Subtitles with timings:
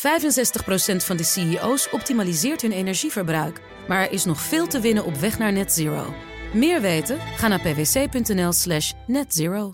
[0.00, 0.02] 65%
[0.96, 3.60] van de CEO's optimaliseert hun energieverbruik.
[3.88, 6.14] Maar er is nog veel te winnen op weg naar net zero.
[6.52, 7.18] Meer weten?
[7.36, 9.72] Ga naar pwc.nl slash netzero.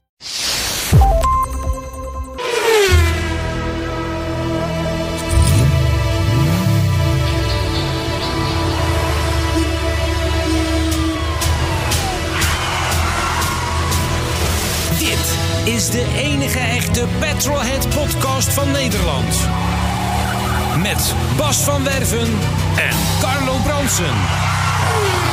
[14.99, 15.39] Dit
[15.75, 19.66] is de enige echte Petrolhead podcast van Nederland.
[20.83, 22.29] Met Bas van Werven
[22.77, 24.15] en Carlo Bronsen.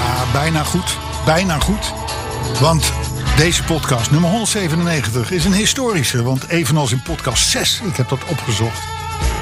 [0.03, 0.97] Ja, bijna goed.
[1.25, 1.93] Bijna goed.
[2.59, 2.93] Want
[3.35, 6.23] deze podcast, nummer 197, is een historische.
[6.23, 8.79] Want evenals in podcast 6, ik heb dat opgezocht,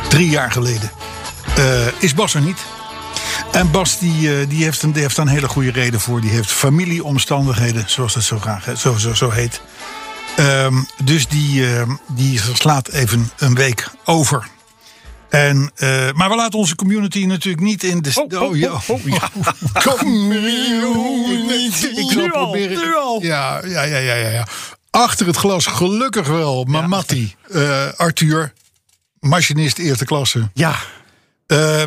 [0.09, 0.91] drie jaar geleden,
[1.55, 2.59] eh, is Bas er niet.
[3.51, 6.21] En Bas die, eh, die, heeft een, heeft een hele goede reden voor.
[6.21, 9.61] Die heeft familieomstandigheden, zoals dat zo, graag, zo, zo, zo heet.
[10.35, 14.47] Ehm, dus die, ehm, die slaat even een week over.
[15.31, 18.11] En, eh, maar we laten onze community natuurlijk niet in de.
[18.29, 18.71] Oh, oh, ja.
[18.71, 19.29] oh, oh, ja.
[19.97, 21.85] Community.
[21.85, 22.77] Ik zal Nu al, proberen.
[22.77, 23.21] nu al.
[23.23, 24.47] Ja, ja, ja, ja, ja.
[24.89, 26.63] Achter het glas, gelukkig wel.
[26.63, 28.53] Mamatti, eh, Arthur,
[29.19, 30.49] machinist eerste klasse.
[30.53, 30.75] Ja,
[31.47, 31.81] eh,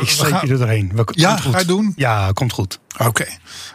[0.00, 0.92] ik steek gaan- je er doorheen.
[0.94, 1.52] We- Ja, komt goed.
[1.52, 1.92] ga je doen?
[1.96, 2.78] Ja, komt goed.
[2.98, 3.26] Oké,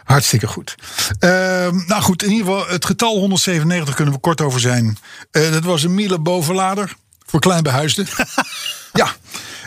[0.04, 0.74] hartstikke goed.
[1.18, 4.98] Ehm, nou goed, in ieder geval, het getal 197 kunnen we kort over zijn.
[5.30, 6.92] Dat was een Miele bovenlader
[7.26, 8.06] voor kleinbehuisden.
[8.92, 9.14] ja,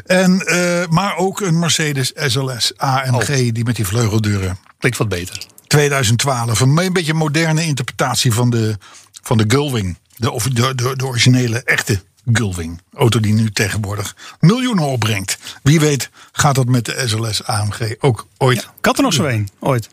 [0.06, 3.36] en, eh, maar ook een Mercedes SLS AMG, Oh.
[3.54, 4.58] die met die vleugeldeuren.
[4.80, 5.46] Klinkt wat beter.
[5.68, 8.78] 2012, een, een beetje een moderne interpretatie van de,
[9.22, 9.98] van de Gullwing.
[10.18, 12.82] De, of de, de, de originele, echte Gullwing.
[12.94, 15.38] Auto die nu tegenwoordig miljoenen opbrengt.
[15.64, 19.24] Wie weet gaat dat met de SLS AMG ook ooit Ik had er nog zo
[19.26, 19.90] een, ooit.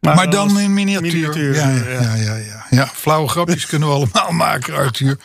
[0.00, 1.12] maar dan in miniatuur.
[1.12, 2.66] miniatuur, ja, ja, ja, ja, ja.
[2.70, 5.18] ja, flauwe grapjes kunnen we allemaal maken, Arthur.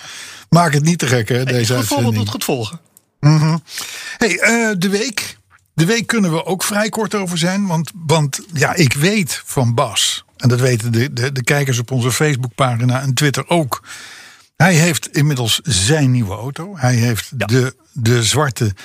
[0.50, 2.16] Maak het niet te gek, hè, deze voorbeeld uitzending.
[2.16, 2.80] doet goed volgen.
[4.17, 5.37] Hey, eh, de week.
[5.73, 7.67] De week kunnen we ook vrij kort over zijn.
[7.67, 10.25] Want, want ja, ik weet van Bas.
[10.37, 13.83] En dat weten de, de, de kijkers op onze Facebookpagina en Twitter ook.
[14.55, 16.77] Hij heeft inmiddels zijn nieuwe auto.
[16.77, 18.75] Hij heeft de, de zwarte,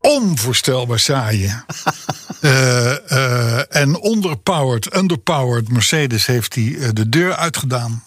[0.00, 1.50] onvoorstelbaar saaie
[2.40, 8.04] eh, eh, en onderpowered, underpowered Mercedes heeft hij de deur uitgedaan.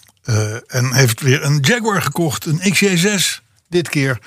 [0.66, 4.18] En heeft weer een Jaguar gekocht, een XJ6 dit keer.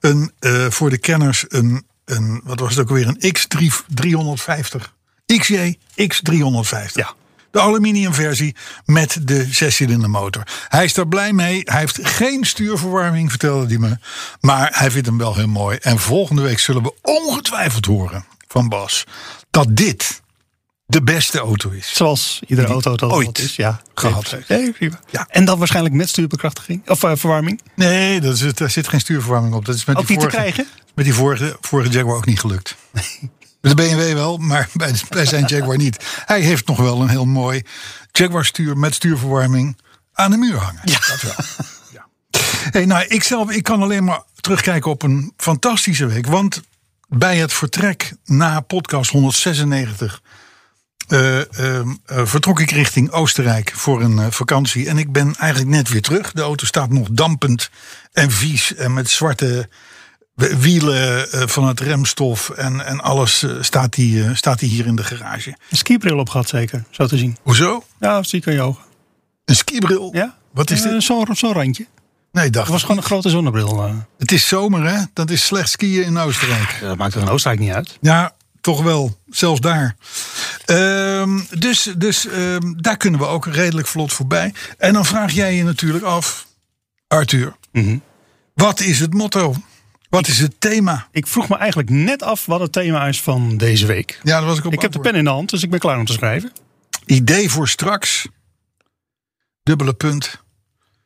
[0.00, 4.96] Een, eh, voor de kenners een, een, wat was het ook weer, een X350.
[5.26, 6.92] XJ X350.
[6.92, 7.14] Ja.
[7.50, 10.42] De aluminiumversie met de zescilinder motor.
[10.68, 11.60] Hij is daar blij mee.
[11.64, 13.98] Hij heeft geen stuurverwarming, vertelde hij me.
[14.40, 15.76] Maar hij vindt hem wel heel mooi.
[15.76, 19.04] En volgende week zullen we ongetwijfeld horen van Bas
[19.50, 20.22] dat dit
[20.90, 21.90] de beste auto is.
[21.94, 23.56] Zoals iedere auto dat ooit is.
[23.56, 24.48] Ja, gehad Nee, heeft.
[24.48, 25.00] nee, prima.
[25.10, 25.26] Ja.
[25.30, 26.88] En dan waarschijnlijk met stuurbekrachtiging.
[26.88, 27.60] Of eh, verwarming.
[27.74, 29.64] Nee, dat is, daar zit geen stuurverwarming op.
[29.64, 30.72] Dat is met Ook die niet te vorige, krijgen?
[30.94, 32.76] Met die vorige, vorige Jaguar ook niet gelukt.
[33.60, 36.04] Met de BMW wel, maar bij, bij zijn Jaguar niet.
[36.24, 37.62] Hij heeft nog wel een heel mooi
[38.12, 39.76] Jaguar stuur met stuurverwarming
[40.12, 40.80] aan de muur hangen.
[40.84, 40.98] Ja.
[41.08, 41.34] Dat wel.
[41.92, 42.06] Ja.
[42.70, 46.26] Hey, nou, ik, zelf, ik kan alleen maar terugkijken op een fantastische week.
[46.26, 46.62] Want
[47.08, 50.20] bij het vertrek na podcast 196
[51.08, 54.88] eh, ehm, eh, vertrok ik richting Oostenrijk voor een eh, vakantie.
[54.88, 56.32] En ik ben eigenlijk net weer terug.
[56.32, 57.70] De auto staat nog dampend
[58.12, 59.68] en vies en met zwarte
[60.34, 65.56] wielen van het remstof en, en alles staat, die, staat die hier in de garage.
[65.70, 67.36] Een skibril op gehad zeker, zo te zien.
[67.42, 67.84] Hoezo?
[68.00, 68.84] Ja, zie ik aan je ogen.
[69.44, 70.10] Een skibril?
[70.12, 70.36] Ja?
[70.52, 71.02] Wat is dit?
[71.02, 71.86] Zo'n zo'n randje.
[72.32, 73.94] Nee, dacht Het was gewoon een grote zonnebril.
[74.18, 75.02] Het is zomer, hè?
[75.12, 76.78] Dat is slecht skiën in Oostenrijk.
[76.80, 77.98] Dat maakt er in Oostenrijk niet uit.
[78.00, 79.18] Ja, toch wel.
[79.28, 79.96] Zelfs daar.
[80.68, 84.54] Ehm, dus dus ehm, daar kunnen we ook redelijk vlot voorbij.
[84.78, 86.46] En dan vraag jij je natuurlijk af,
[87.06, 87.56] Arthur.
[87.72, 87.98] Mhm.
[88.54, 89.54] Wat is het motto?
[90.08, 91.08] Wat is het thema?
[91.10, 94.20] Ik vroeg me eigenlijk net af wat het thema is van deze week.
[94.22, 95.78] Ja, dat was ik op Ik heb de pen in de hand, dus ik ben
[95.78, 96.52] klaar om te schrijven.
[97.04, 98.28] Idee voor straks.
[99.62, 100.42] Dubbele punt.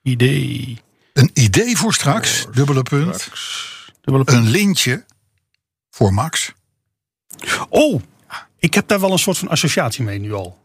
[0.03, 0.79] Idee.
[1.13, 2.47] Een idee voor straks.
[2.53, 3.29] Dubbele punt.
[4.01, 4.39] Dubbele punt.
[4.39, 5.05] Een lintje
[5.91, 6.53] voor Max.
[7.69, 8.03] Oh,
[8.63, 10.61] ik heb daar wel een soort van associatie mee nu al.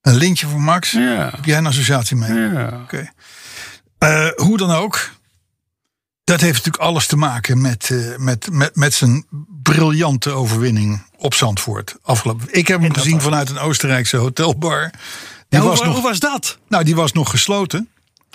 [0.00, 0.90] Een lintje voor Max.
[0.90, 1.30] Ja.
[1.34, 2.32] Heb jij een associatie mee?
[2.52, 2.80] ja.
[2.82, 3.10] Oké.
[3.98, 5.10] Eh, hoe dan ook.
[6.24, 9.26] Dat heeft natuurlijk alles te maken met, eh, met, met, met zijn
[9.62, 11.96] briljante overwinning op Zandvoort.
[12.02, 12.46] Afgelopen.
[12.50, 14.90] Ik heb hem gezien vanuit een Oostenrijkse hotelbar.
[14.90, 15.00] Die,
[15.48, 16.58] Ja, hoe, was wa- nog, hoe was dat?
[16.68, 17.88] nou, die was nog gesloten.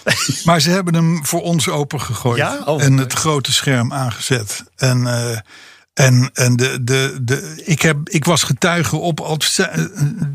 [0.45, 2.38] maar ze hebben hem voor ons opengegooid.
[2.38, 2.62] Ja?
[2.65, 4.63] Oh, en het grote scherm aangezet.
[4.75, 5.39] En, eh,
[5.93, 9.59] en, en de, de, de, ik, heb, ik was getuige op, als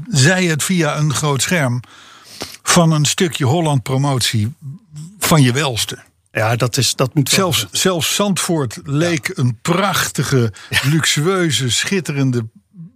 [0.08, 1.80] zij, het via een groot scherm,
[2.62, 4.54] van een stukje Holland promotie
[5.18, 5.98] van je welste.
[6.32, 12.48] Ja, dat, is, dat moet Zelfs, zelfs Zandvoort leek een prachtige, luxueuze, schitterende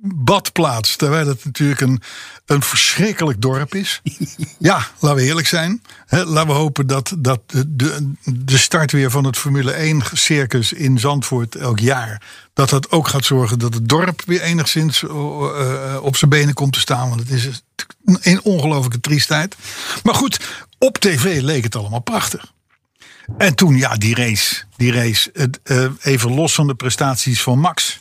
[0.03, 0.97] badplaats.
[0.97, 2.03] Terwijl het natuurlijk een,
[2.47, 4.01] een verschrikkelijk dorp is.
[4.59, 5.83] Ja, laten we eerlijk zijn.
[6.09, 10.99] Laten we hopen dat, dat de, de, start weer van het Formule 1 circus in
[10.99, 12.23] Zandvoort elk jaar.
[12.53, 16.55] Dat dat ook gaat zorgen dat het dorp weer enigszins eh, eh, op zijn benen
[16.55, 17.09] komt te staan.
[17.09, 17.63] Want het is
[18.23, 19.57] een, ongelofelijke triestheid.
[20.03, 20.41] Maar goed,
[20.79, 22.53] op tv leek het allemaal prachtig.
[23.39, 24.63] En toen, ja, die race.
[24.77, 28.01] Die race het, eh, even los van de prestaties van Max.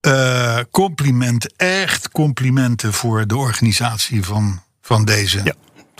[0.00, 5.52] Eh, complimenten, echt complimenten voor de organisatie van, van, deze, Ja.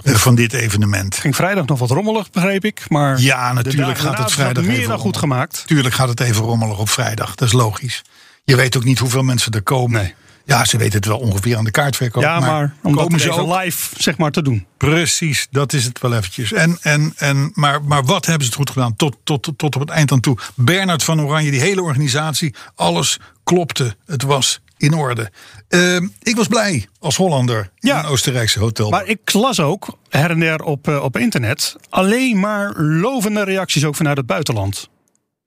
[0.02, 1.17] eh, van dit evenement.
[1.17, 2.85] ging vrijdag nog wat rommelig, begreep ik.
[2.88, 5.20] Maar Ja, natuurlijk gaat het vrijdag meer even dan goed rommelig.
[5.20, 5.67] gemaakt.
[5.67, 8.02] Tuurlijk gaat het even rommelig op vrijdag, dat is logisch.
[8.44, 10.02] Je weet ook niet hoeveel mensen er komen.
[10.02, 10.14] Nee.
[10.50, 12.23] Ja, ze weten het wel ongeveer aan de kaartverkoop.
[12.23, 13.62] Ja, maar, om komen ze ook?
[13.62, 14.67] live zeg maar, te doen.
[14.76, 16.52] Precies, dat is het wel eventjes.
[16.52, 19.81] En, en, en, maar, maar wat hebben ze het goed gedaan tot, tot, tot op
[19.81, 20.38] het eind aan toe.
[20.55, 23.97] Bernard van Oranje, die hele organisatie, alles klopte.
[24.06, 25.31] Het was in orde.
[25.69, 27.99] Ehm, ik was blij als Hollander Ja.
[27.99, 28.91] in een Oostenrijkse hotel.
[28.91, 33.85] Maar ik las ook her en der op, eh, op internet alleen maar lovende reacties
[33.85, 34.88] ook vanuit het buitenland.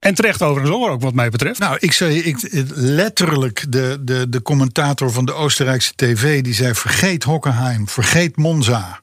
[0.03, 1.59] En terecht overigens hoor ook wat mij betreft.
[1.59, 6.41] Nou, ik zei ik, letterlijk de, de, de commentator van de Oostenrijkse tv...
[6.41, 9.01] die zei vergeet Hockenheim, vergeet Monza.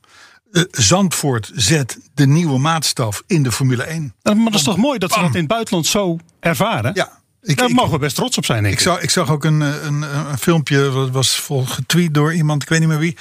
[0.53, 4.15] Eh, Zandvoort zet de nieuwe maatstaf in de Formule 1.
[4.23, 6.91] Nou, maar dat is toch mooi dat ze dat in het buitenland zo ervaren?
[6.95, 8.87] Ja, ik, Daar mogen we best trots op zijn, denk Ik ik.
[8.87, 12.63] zag, ik zag ook een, eh, een, een filmpje, dat was vol getweet door iemand,
[12.63, 13.17] ik weet niet meer wie.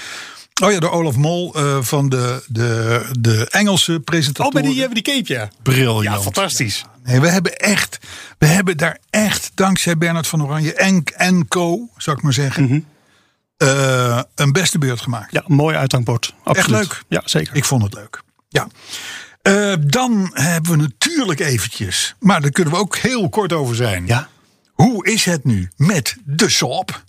[0.64, 4.52] Oh ja, door Olaf Mol eh, van de, de, de Engelse Oh, presentator.
[4.54, 5.50] bij die, hebben die cape, ja.
[5.64, 6.04] Briljant.
[6.18, 6.86] Ja, fantastisch.
[7.10, 7.98] Nee, we hebben echt,
[8.38, 12.86] we hebben daar echt, dankzij Bernard van Oranje en, en co, zou ik maar zeggen,
[13.58, 15.32] eh, een beste beurt gemaakt.
[15.32, 16.36] Ja, mooi uithangbord.
[16.44, 16.80] Absoluut.
[16.80, 17.04] leuk.
[17.08, 17.56] Ja, zeker.
[17.56, 18.22] Ik vond het leuk.
[18.50, 18.68] Ja.
[19.42, 24.06] Eh, dan hebben we natuurlijk eventjes, maar daar kunnen we ook heel kort over zijn.
[24.06, 24.28] ja.
[24.72, 27.04] Hoe is het nu met de Saab?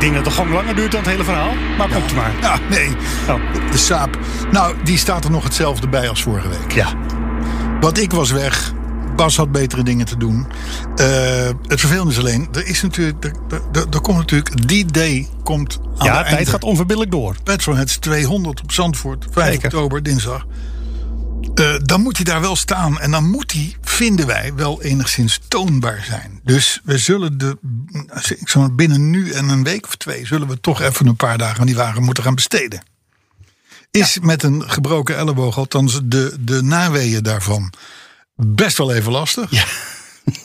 [0.00, 1.54] Ik denk dat de gang langer duurt dan het hele verhaal.
[1.78, 2.32] Maar komt maar.
[2.40, 2.88] Ja, nee.
[3.28, 3.70] Oh.
[3.70, 4.18] De Saab.
[4.50, 6.72] Nou, die staat er nog hetzelfde bij als vorige week.
[6.72, 6.94] Ja.
[7.80, 8.72] Want ik was weg.
[9.16, 10.46] Bas had betere dingen te doen.
[10.96, 11.06] Eh,
[11.66, 13.32] het vervelende is alleen, er is natuurlijk, er,
[13.72, 17.36] er, er komt natuurlijk, die day komt aan Ja, de tijd gaat onverbiddelijk door.
[17.44, 19.64] Petrolheads 200 op Zandvoort, 5 Zeker.
[19.64, 20.46] oktober, dinsdag.
[21.54, 23.00] Eh, dan moet hij daar wel staan.
[23.00, 26.40] En dan moet hij, vinden wij, wel enigszins toonbaar zijn.
[26.44, 27.58] Dus we zullen de,
[28.38, 30.26] ik maar binnen nu en een week of twee...
[30.26, 32.82] zullen we toch even een paar dagen aan die wagen moeten gaan besteden.
[33.90, 37.72] Is met een gebroken elleboog, althans de, de naweeën daarvan...
[38.34, 39.50] best wel even lastig.
[39.50, 39.64] Ja.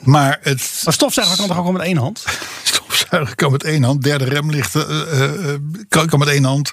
[0.03, 2.23] Maar het Maar stofzuiger kan toch ook wel met één hand?
[2.63, 4.03] stofzuiger kan met één hand.
[4.03, 5.53] Derde remlichten eh,
[5.87, 6.71] kan, kan met één hand.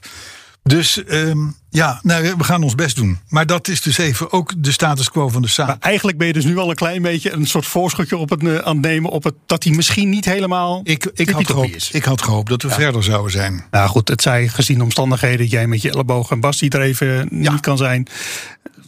[0.63, 1.39] Dus ehm,
[1.71, 3.19] ja, nou, we gaan ons best doen.
[3.29, 5.83] Maar dat is dus even ook de status quo van de Maar Saab.
[5.83, 8.57] eigenlijk ben je dus nu al een klein beetje een soort voorschotje op het, eh,
[8.57, 9.11] aan het nemen.
[9.11, 12.63] Op het, dat hij misschien niet helemaal Ik, ik, had gehoopt, ik had gehoopt dat
[12.63, 13.65] we verder zouden zijn.
[13.71, 16.71] Nou goed, het zij gezien de omstandigheden dat jij met je elleboog en Bas die
[16.71, 18.07] er even niet kan zijn.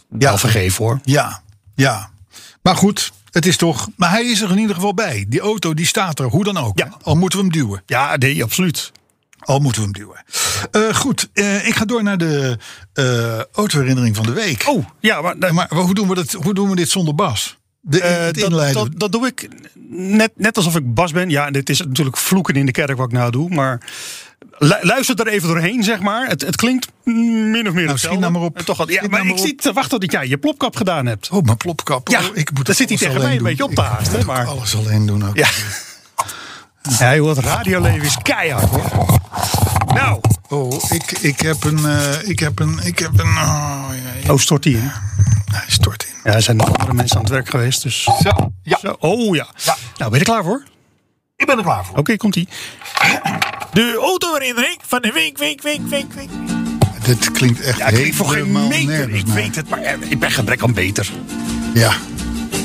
[0.09, 0.99] Ja, wel vergeven hoor.
[1.03, 1.41] Ja,
[1.75, 2.09] ja.
[2.61, 3.87] Maar goed, het is toch...
[3.95, 5.25] Maar hij is er in ieder geval bij.
[5.27, 6.79] Die auto die staat er, hoe dan ook.
[6.79, 6.97] Ja.
[7.01, 7.83] Al moeten we hem duwen.
[7.85, 8.91] Ja, nee, absoluut.
[9.45, 10.23] Al moeten we hem duwen.
[10.89, 12.57] Eh, goed, eh, ik ga door naar de
[12.93, 14.63] eh autoherinnering van de week.
[14.67, 17.57] Oh, ja, maar, Maar hoe doen we, dat, hoe doen we dit zonder Bas?
[17.81, 18.83] De, het dat, inleiden.
[18.83, 19.49] dat, dat doe ik
[19.89, 21.29] net, net alsof ik Bas ben.
[21.29, 23.49] Ja, dit is natuurlijk vloeken in de kerk wat ik nou doe.
[23.49, 23.81] Maar
[24.57, 26.27] lu- luister er even doorheen, zeg maar.
[26.27, 27.97] Het, het klinkt min of meer hetzelfde.
[27.97, 28.57] schiet nou maar op.
[28.57, 31.05] En toch, wat- ja, maar nou ik zit te wachten tot jij je plopkap gedaan
[31.05, 31.29] hebt.
[31.29, 32.07] Oh, mijn plopkap.
[32.09, 34.25] Ja, oh, ik moet het zit hij tegen mij een beetje op te Ik haasten,
[34.25, 35.37] maar- alles alleen doen ook.
[35.37, 35.47] Ja.
[36.99, 39.19] Ja, joh, het radioleven is keihard hoor.
[39.93, 41.85] Nou, Oh, ik, ik heb een...
[41.85, 42.79] eh, ik heb een...
[42.83, 43.27] Ik heb een...
[43.27, 44.33] Oh, ja, ja.
[44.33, 44.91] oh stort die in.
[45.45, 46.13] Hij stort in.
[46.31, 47.83] Ja, er zijn nog andere mensen aan het werk geweest.
[47.83, 48.03] Dus.
[48.03, 48.77] Zo, ja.
[48.81, 49.47] Zo, oh ja.
[49.63, 49.75] Ja.
[49.97, 50.63] Nou, ben je er klaar voor?
[51.35, 51.97] Ik ben er klaar voor.
[51.97, 52.47] Oké, komt ie.
[53.73, 56.29] De autoherinnering van de week, week, week, week, week.
[57.03, 59.09] Dit klinkt echt Ja, ik weet voor geen helemaal meter.
[59.09, 59.35] Ik naar.
[59.35, 61.09] weet het, maar eh, ik ben gebrek aan beter.
[61.73, 61.91] Ja,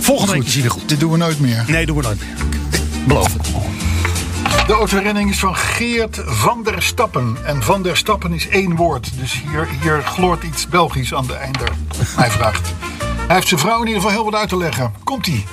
[0.00, 0.88] Volgende week is hij goed.
[0.88, 1.64] dit doen we nooit meer.
[1.66, 2.36] Nee, doen we nooit meer.
[3.06, 3.48] Beloof het.
[4.66, 7.36] De autoherinnering is van Geert van der Stappen.
[7.44, 9.18] En van der Stappen is één woord.
[9.18, 11.68] Dus hier, hier gloort iets Belgisch aan de einder.
[12.16, 12.72] Hij vraagt.
[12.98, 14.94] Hij heeft zijn vrouw in ieder geval heel wat uit te leggen.
[15.04, 15.44] Komt-ie.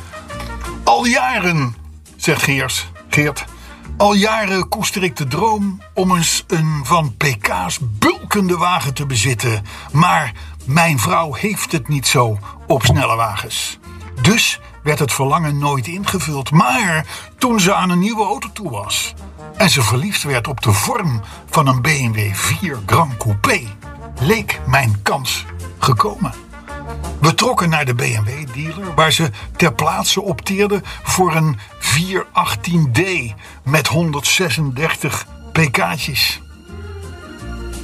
[0.83, 1.75] Al jaren,
[2.15, 3.45] zegt Geers, Geert.
[3.97, 9.65] Al jaren koester ik de droom om eens een van PK's bulkende wagen te bezitten.
[9.91, 10.31] Maar
[10.65, 13.79] mijn vrouw heeft het niet zo op snelle wagens.
[14.21, 16.51] Dus werd het verlangen nooit ingevuld.
[16.51, 17.05] Maar
[17.37, 19.13] toen ze aan een nieuwe auto toe was,
[19.57, 23.61] en ze verliefd werd op de vorm van een BMW 4 Grand Coupé,
[24.19, 25.45] leek mijn kans
[25.79, 26.33] gekomen.
[27.19, 33.01] We trokken naar de BMW-dealer, waar ze ter plaatse opteerde voor een 418D
[33.63, 36.41] met 136 pk'tjes.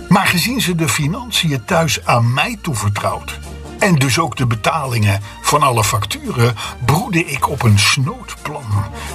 [0.09, 3.39] Maar gezien ze de financiën thuis aan mij toevertrouwd
[3.83, 8.65] en dus ook de betalingen van alle facturen, broedde ik op een snoodplan.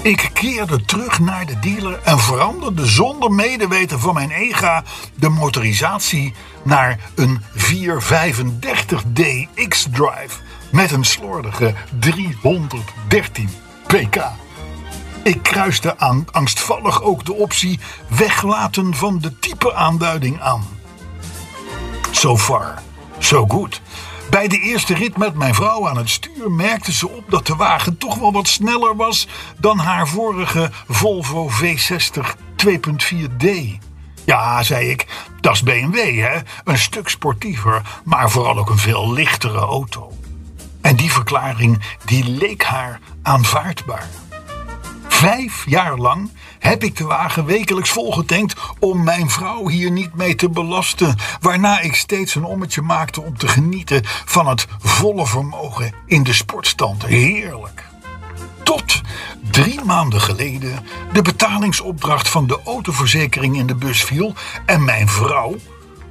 [0.03, 4.85] Ik keerde terug naar de dealer en veranderde zonder medeweten van mijn EGA
[5.15, 9.23] de motorisatie naar een 435D
[9.69, 13.51] X-Drive met een slordige 313
[13.87, 14.23] pk.
[15.23, 20.67] Ik kruiste aan, angstvallig ook de optie weglaten van de type aanduiding aan.
[22.11, 22.83] So far,
[23.19, 23.81] so good.
[24.31, 27.57] Bij de eerste rit met mijn vrouw aan het stuur merkte ze op dat de
[27.57, 32.35] wagen toch wel wat sneller was dan haar vorige Volvo V60
[32.67, 33.47] 2.4D.
[34.25, 35.07] Ja, zei ik,
[35.41, 36.39] dat is BMW, hè?
[36.65, 40.13] Een stuk sportiever, maar vooral ook een veel lichtere auto.
[40.81, 44.09] En die verklaring die leek haar aanvaardbaar.
[45.09, 50.35] Vijf jaar lang heb ik de wagen wekelijks volgetankt om mijn vrouw hier niet mee
[50.35, 51.17] te belasten.
[51.41, 56.33] Waarna ik steeds een ommetje maakte om te genieten van het volle vermogen in de
[56.33, 57.07] sportstand.
[57.07, 57.87] Heerlijk.
[58.62, 59.00] Tot
[59.50, 64.35] drie maanden geleden de betalingsopdracht van de autoverzekering in de bus viel
[64.67, 65.57] en mijn vrouw,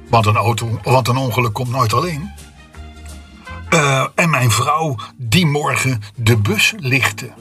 [0.08, 2.32] want een, auto, want een ongeluk komt nooit alleen,
[3.70, 7.32] uh, en mijn vrouw die morgen de bus lichtte.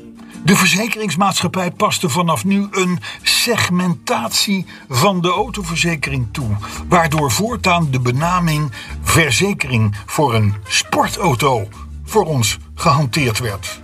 [0.43, 6.49] De verzekeringsmaatschappij paste vanaf nu een segmentatie van de autoverzekering toe,
[6.87, 11.67] waardoor voortaan de benaming verzekering voor een sportauto
[12.03, 13.79] voor ons gehanteerd werd.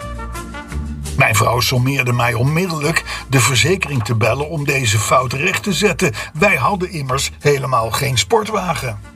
[1.18, 6.14] Mijn vrouw sommeerde mij onmiddellijk de verzekering te bellen om deze fout recht te zetten.
[6.34, 9.13] Wij hadden immers helemaal geen sportwagen.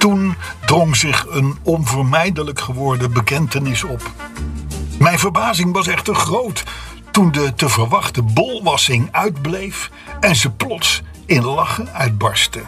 [0.00, 0.34] Toen
[0.66, 4.10] drong zich een onvermijdelijk geworden bekentenis op.
[4.98, 6.64] Mijn verbazing was echter groot
[7.10, 9.90] toen de te verwachte bolwassing uitbleef
[10.20, 12.62] en ze plots in lachen uitbarstte.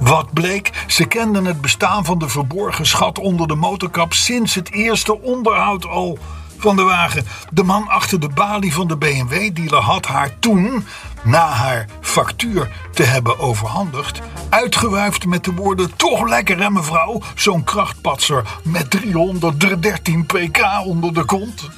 [0.00, 4.72] Wat bleek, ze kenden het bestaan van de verborgen schat onder de motorkap sinds het
[4.72, 6.18] eerste onderhoud al
[6.60, 7.26] van de wagen.
[7.50, 10.86] De man achter de balie van de BMW-dealer had haar toen,
[11.22, 17.20] na haar factuur te hebben overhandigd, uitgewuifd met de woorden: Toch lekker, hè, mevrouw?
[17.34, 21.68] Zo'n krachtpatser met 313 pk onder de kont.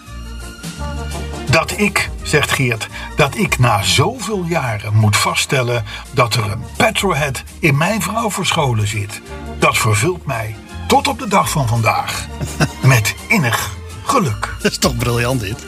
[1.50, 7.42] Dat ik, zegt Geert, dat ik na zoveel jaren moet vaststellen dat er een petrolhead
[7.58, 9.20] in mijn vrouw verscholen zit,
[9.58, 10.56] dat vervult mij
[10.86, 12.26] tot op de dag van vandaag
[12.82, 13.70] met innig
[14.04, 14.54] geluk.
[14.62, 15.64] Dat is toch briljant dit?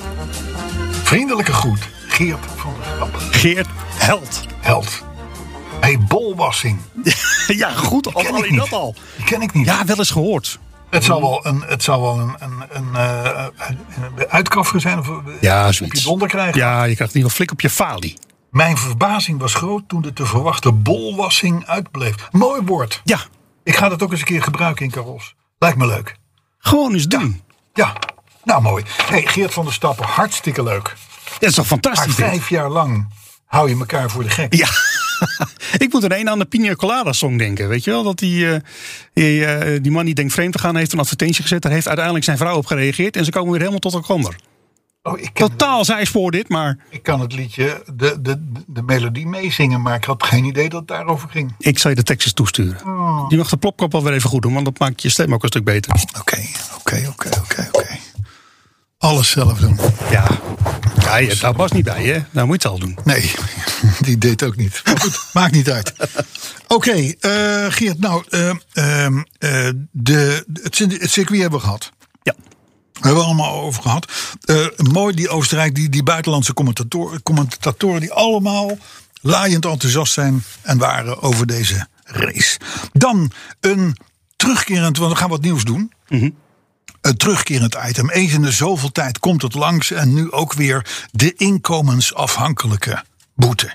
[1.03, 3.17] Vriendelijke groet, Geert van der Stap.
[3.31, 3.67] Geert
[3.99, 4.47] Held.
[4.61, 5.03] Held.
[5.81, 6.79] Hey, bolwassing.
[7.47, 8.15] ja, goed.
[8.15, 8.95] Al ik dat al.
[9.17, 9.67] Die ken ik niet.
[9.67, 10.59] Ja, wel eens gehoord.
[10.91, 13.45] Het zal wel een, het zal wel een, een, een, eh,
[14.17, 15.07] een uitkaffer zijn of
[15.41, 16.03] Ja, op zoiets.
[16.03, 16.61] je donder krijgen.
[16.61, 18.19] Ja, je krijgt in ieder geval flik op je falie.
[18.51, 22.15] Mijn verbazing was groot toen de te verwachte bolwassing uitbleef.
[22.31, 23.01] Mooi woord.
[23.05, 23.19] Ja,
[23.65, 25.35] Ik ga dat ook eens een keer gebruiken in Caros.
[25.59, 26.17] Lijkt me leuk.
[26.59, 27.43] gewoon eens doen.
[27.73, 27.93] Ja,
[28.45, 28.85] nou mooi.
[29.07, 30.95] Hey, Geert van der Stappen, hartstikke leuk.
[31.39, 32.27] Dat is toch Maar fantastisch dit?
[32.27, 33.07] vijf jaar lang
[33.45, 34.55] hou je elkaar voor de gek.
[34.55, 34.69] Ja.
[35.85, 37.69] ik moet er een aan de Pina Colada song denken.
[37.69, 38.03] Weet je wel?
[38.03, 38.61] Dat die, eh,
[39.13, 41.63] die, eh, die man die denkt vreemd te gaan heeft een advertentie gezet.
[41.63, 43.17] Daar heeft uiteindelijk zijn vrouw op gereageerd.
[43.17, 44.37] En ze komen weer helemaal tot elkaar.
[45.03, 49.83] Oh, ik, Totaal zijspoor dit, maar ik kan het liedje, de, de, de melodie meezingen,
[49.83, 51.55] maar ik had geen idee dat het daarover ging.
[51.59, 52.79] ik zal je de tekst eens toesturen.
[53.29, 54.53] Die mag de plopkap wel weer even goed doen.
[54.53, 55.93] Want dat maakt je stem ook een stuk beter.
[56.19, 56.43] Oké,
[56.77, 57.99] oké, oké, oké, oké.
[58.99, 59.79] Alles zelf doen.
[60.11, 60.27] Ja,
[61.05, 62.25] ja je, daar was niet bij hè.
[62.31, 62.99] Nou moet je het al doen.
[63.05, 63.33] Nee,
[64.07, 64.81] die deed ook niet.
[64.85, 65.95] Maar goed, maakt niet uit.
[66.69, 71.93] Oké, eh, Geert, nou, eh, ehm, eh, de, het, het circuit hebben we gehad.
[72.23, 72.35] Ja.
[72.93, 74.13] We hebben we allemaal over gehad.
[74.45, 78.01] Eh, mooi, die Oostenrijk, die, die buitenlandse commentatoren, commentatoren...
[78.01, 78.79] die allemaal
[79.21, 82.59] laaiend enthousiast zijn en waren over deze race.
[82.93, 83.97] Dan een
[84.37, 85.93] terugkerend, want we gaan wat nieuws doen.
[87.05, 88.11] Een terugkerend item.
[88.11, 89.91] Eens in de zoveel tijd komt het langs.
[89.91, 93.03] En nu ook weer de inkomensafhankelijke
[93.35, 93.75] boete.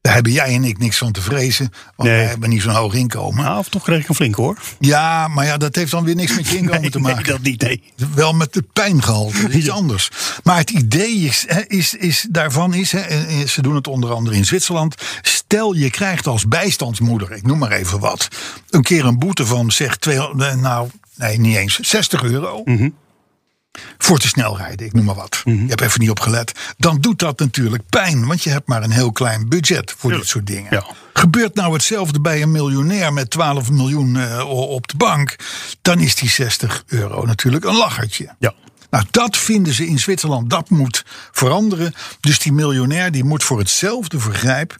[0.00, 1.72] Daar hebben jij en ik niks van te vrezen.
[1.96, 2.18] Want Nee.
[2.18, 3.44] wij hebben niet zo'n hoog inkomen.
[3.44, 4.58] Nou, of toch kreeg ik een flink hoor.
[4.78, 7.16] Ja, maar ja, dat heeft dan weer niks met je inkomen te maken.
[7.22, 7.82] Nee, dat niet, nee.
[8.14, 10.10] Wel met de pijngehalte, iets anders.
[10.42, 12.88] Maar het idee is, is, is, daarvan is,
[13.46, 14.94] ze doen het onder andere in Zwitserland.
[15.22, 18.28] Stel je krijgt als bijstandsmoeder, ik noem maar even wat,
[18.70, 22.62] een keer een boete van zeg 200, nou nee niet eens 60 euro.
[23.98, 25.42] voor te snel rijden, ik noem maar wat.
[25.44, 25.62] Mhm.
[25.62, 26.52] Je hebt even niet opgelet.
[26.76, 30.26] Dan doet dat natuurlijk pijn, want je hebt maar een heel klein budget voor dit
[30.26, 30.66] soort dingen.
[30.70, 30.86] Ja.
[31.12, 35.36] Gebeurt nou hetzelfde bij een miljonair met 12 miljoen eh, op de bank,
[35.82, 38.34] dan is die 60 euro natuurlijk een lachertje.
[38.38, 38.54] Ja.
[38.90, 40.50] Nou, dat vinden ze in Zwitserland.
[40.50, 41.94] Dat moet veranderen.
[42.20, 44.76] Dus die miljonair die moet voor hetzelfde vergrijp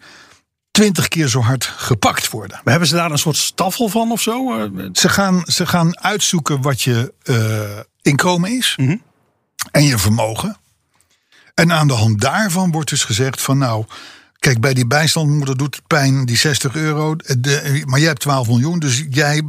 [0.75, 2.57] 20 keer zo hard gepakt worden.
[2.63, 4.59] Maar hebben ze daar een soort staffel van of zo?
[4.59, 8.97] Eh, Ze gaan, ze gaan uitzoeken wat je eh, inkomen is Mhm.
[9.71, 10.57] en je vermogen.
[11.55, 13.85] En aan de hand daarvan wordt dus gezegd van nou,
[14.39, 18.47] kijk bij die bijstandmoeder doet het pijn die 60 euro, de, maar jij hebt 12
[18.49, 19.43] miljoen, dus jij,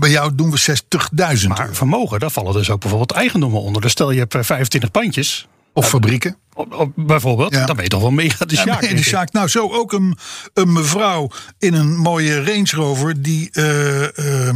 [0.00, 3.82] bij jou doen we 60.000 Maar vermogen, daar vallen dus ook bijvoorbeeld eigendommen onder.
[3.82, 6.36] Dus stel je hebt eh, 25 pandjes, Of fabrieken.
[6.54, 7.66] op- op- bijvoorbeeld, Ja.
[7.66, 8.80] dan ben je toch wel mega de Ja, sjaak.
[8.80, 9.04] denk de ik.
[9.04, 9.32] zaak.
[9.32, 10.18] Nou, zo ook een,
[10.54, 13.22] een mevrouw in een mooie Range Rover.
[13.22, 14.48] die eh, eh,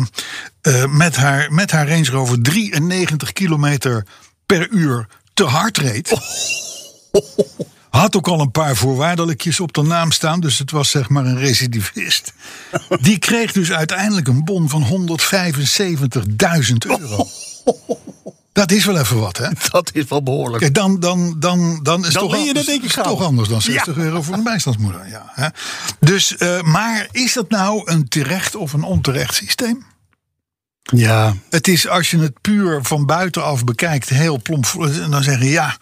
[0.61, 4.07] eh, met, haar, met haar Range Rover 93 kilometer
[4.47, 6.13] per uur te hard reed.
[7.91, 10.41] Had ook al een paar voorwaardelijkjes op de naam staan.
[10.41, 12.33] Dus het was zeg maar een recidivist.
[13.01, 17.27] Die kreeg dus uiteindelijk een bon van 175.000 euro.
[18.57, 19.49] Dat is wel even wat, hè?
[19.71, 20.63] Dat is wel behoorlijk.
[20.63, 23.49] Kijk, dan, dan, dan, dan is Dan toch, je anders, er denk ik toch anders
[23.49, 25.09] dan 60 euro voor een bijstandsmoeder.
[25.09, 25.49] Ja, hè?
[26.01, 29.85] Dus, eh, maar is dat nou een terecht of een onterecht systeem?
[30.83, 34.67] Ja, Het is als je het puur van buitenaf bekijkt, heel plomp.
[35.11, 35.77] Dan zeg je ja,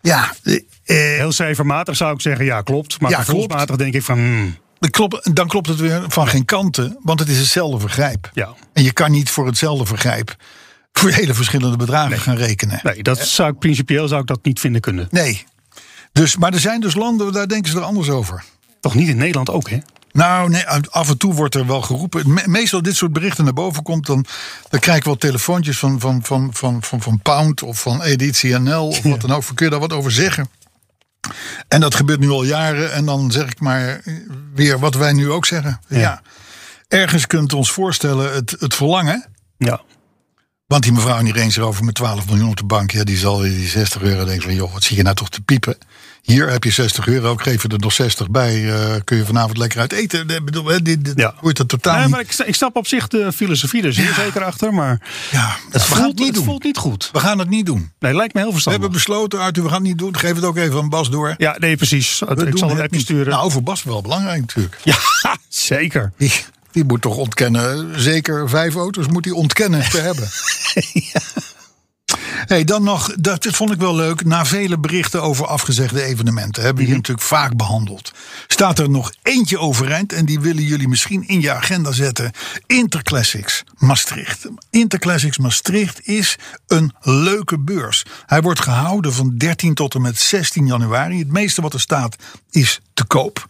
[0.00, 3.00] ja, eh, eh, heel cijfermatig zou ik zeggen, ja klopt.
[3.00, 6.44] Maar Ja, gevoelsmatig denk ik van, hmm, dan klopt, dan klopt het weer van geen
[6.44, 8.30] kanten, want het is hetzelfde vergrijp.
[8.32, 8.54] ja.
[8.72, 10.36] En je kan niet voor hetzelfde vergrijp
[10.98, 12.80] voor hele verschillende bedragen gaan rekenen.
[12.82, 15.08] Nee, dat zou ik principieel zou ik dat niet vinden kunnen.
[15.10, 15.44] Nee.
[16.12, 18.44] Dus, maar er zijn dus landen, daar denken ze er anders over.
[18.80, 19.78] Toch niet in Nederland ook, hè?
[20.12, 22.32] Nou, nee, af en toe wordt er wel geroepen.
[22.32, 24.24] Me- meestal dit soort berichten naar boven komt, dan,
[24.68, 28.58] dan krijg ik wel telefoontjes van, van, van, van, van, van Pound of van Editie
[28.58, 29.44] NL of wat dan ook.
[29.54, 30.48] Kun je daar wat over zeggen?
[31.68, 32.92] En dat gebeurt nu al jaren.
[32.92, 34.00] En dan zeg ik maar
[34.54, 35.80] weer wat wij nu ook zeggen.
[35.88, 36.22] Ja.
[36.88, 39.26] Ergens kunt u ons voorstellen het, het verlangen.
[39.58, 39.80] Ja.
[40.68, 43.16] Want die mevrouw in die Range Rover met 12 miljoen op de bank, ja, die
[43.16, 45.76] zal weer die 60 euro denken van, joh, wat zie je nou toch te piepen?
[46.22, 49.24] Hier heb je 60 euro, ik geef je er nog 60 bij, eh, kun je
[49.24, 50.28] vanavond lekker uit eten.
[50.28, 51.34] Ik bedoel, dit, dit Ja.
[51.40, 54.74] wordt totaal Nee, maar ik, ik snap op zich de filosofie er zeer zeker achter,
[54.74, 57.08] maar Ja, het, we voelt, het niet het voelt niet goed.
[57.12, 57.92] We gaan het niet doen.
[57.98, 58.82] Nee, lijkt me heel We verstandig.
[58.82, 60.16] hebben besloten, Arthur, we gaan het niet doen.
[60.16, 61.34] Geef het ook even aan Bas door.
[61.38, 62.18] Ja, nee, precies.
[62.18, 63.04] We ik zal het appje niet.
[63.04, 63.32] sturen.
[63.32, 64.78] Nou, voor Bas wel belangrijk natuurlijk.
[64.84, 64.96] ja,
[65.48, 66.12] zeker.
[66.16, 66.32] Die,
[66.70, 70.28] die moet toch ontkennen, zeker vijf auto's moet hij ontkennen te hebben.
[72.48, 74.24] Hey, dan nog, dat vond ik wel leuk.
[74.24, 78.12] Na vele berichten over afgezegde evenementen, hebben we hier natuurlijk vaak behandeld.
[78.46, 82.30] Staat er nog eentje overeind en die willen jullie misschien in je agenda zetten.
[82.66, 84.48] Interclassics Maastricht.
[84.70, 88.04] Interclassics Maastricht is een leuke beurs.
[88.26, 91.18] Hij wordt gehouden van 13 tot en met 16 januari.
[91.18, 92.16] Het meeste wat er staat
[92.50, 93.48] is te koop.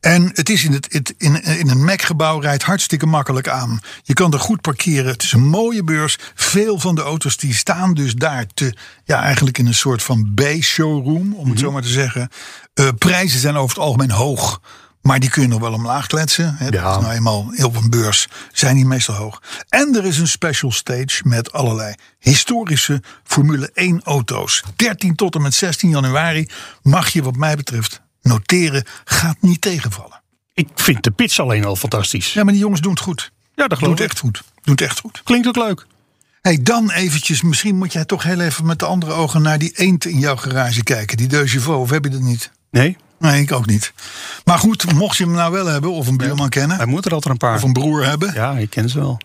[0.00, 3.80] En het is in, het, het, in, in een Mac-gebouw, rijdt hartstikke makkelijk aan.
[4.02, 5.12] Je kan er goed parkeren.
[5.12, 6.18] Het is een mooie beurs.
[6.34, 10.32] Veel van de auto's die staan dus daar te, ja, eigenlijk in een soort van
[10.34, 12.28] B-showroom, om het zo maar te zeggen.
[12.74, 14.60] Eh, prijzen zijn over het algemeen hoog.
[15.02, 16.54] Maar die kun je nog wel omlaag kletsen.
[16.56, 16.64] Hè.
[16.64, 16.70] Ja.
[16.70, 19.42] Dat is nou eenmaal op een beurs zijn die meestal hoog.
[19.68, 24.62] En er is een special stage met allerlei historische Formule 1 auto's.
[24.76, 26.48] 13 tot en met 16 januari
[26.82, 28.84] mag je wat mij betreft noteren.
[29.04, 30.20] Gaat niet tegenvallen.
[30.54, 32.32] Ik vind de pitch alleen al fantastisch.
[32.32, 33.32] Ja, maar die jongens doen het goed.
[33.32, 34.10] Ja, dat Doen geloof het ik.
[34.10, 34.42] echt goed.
[34.62, 35.20] Doen het echt goed.
[35.24, 35.86] Klinkt ook leuk.
[36.40, 39.72] Hey, dan eventjes, misschien moet jij toch heel even met de andere ogen naar die
[39.74, 41.16] eend in jouw garage kijken.
[41.16, 42.50] Die Chevaux, of heb je dat niet?
[42.70, 43.92] Nee, Nee, ik ook niet.
[44.44, 47.12] Maar goed, mocht je hem nou wel hebben, of een buurman kennen, hij moet er
[47.12, 47.54] altijd een paar.
[47.56, 48.34] of een broer hebben.
[48.34, 49.18] Ja, ik ken ze wel.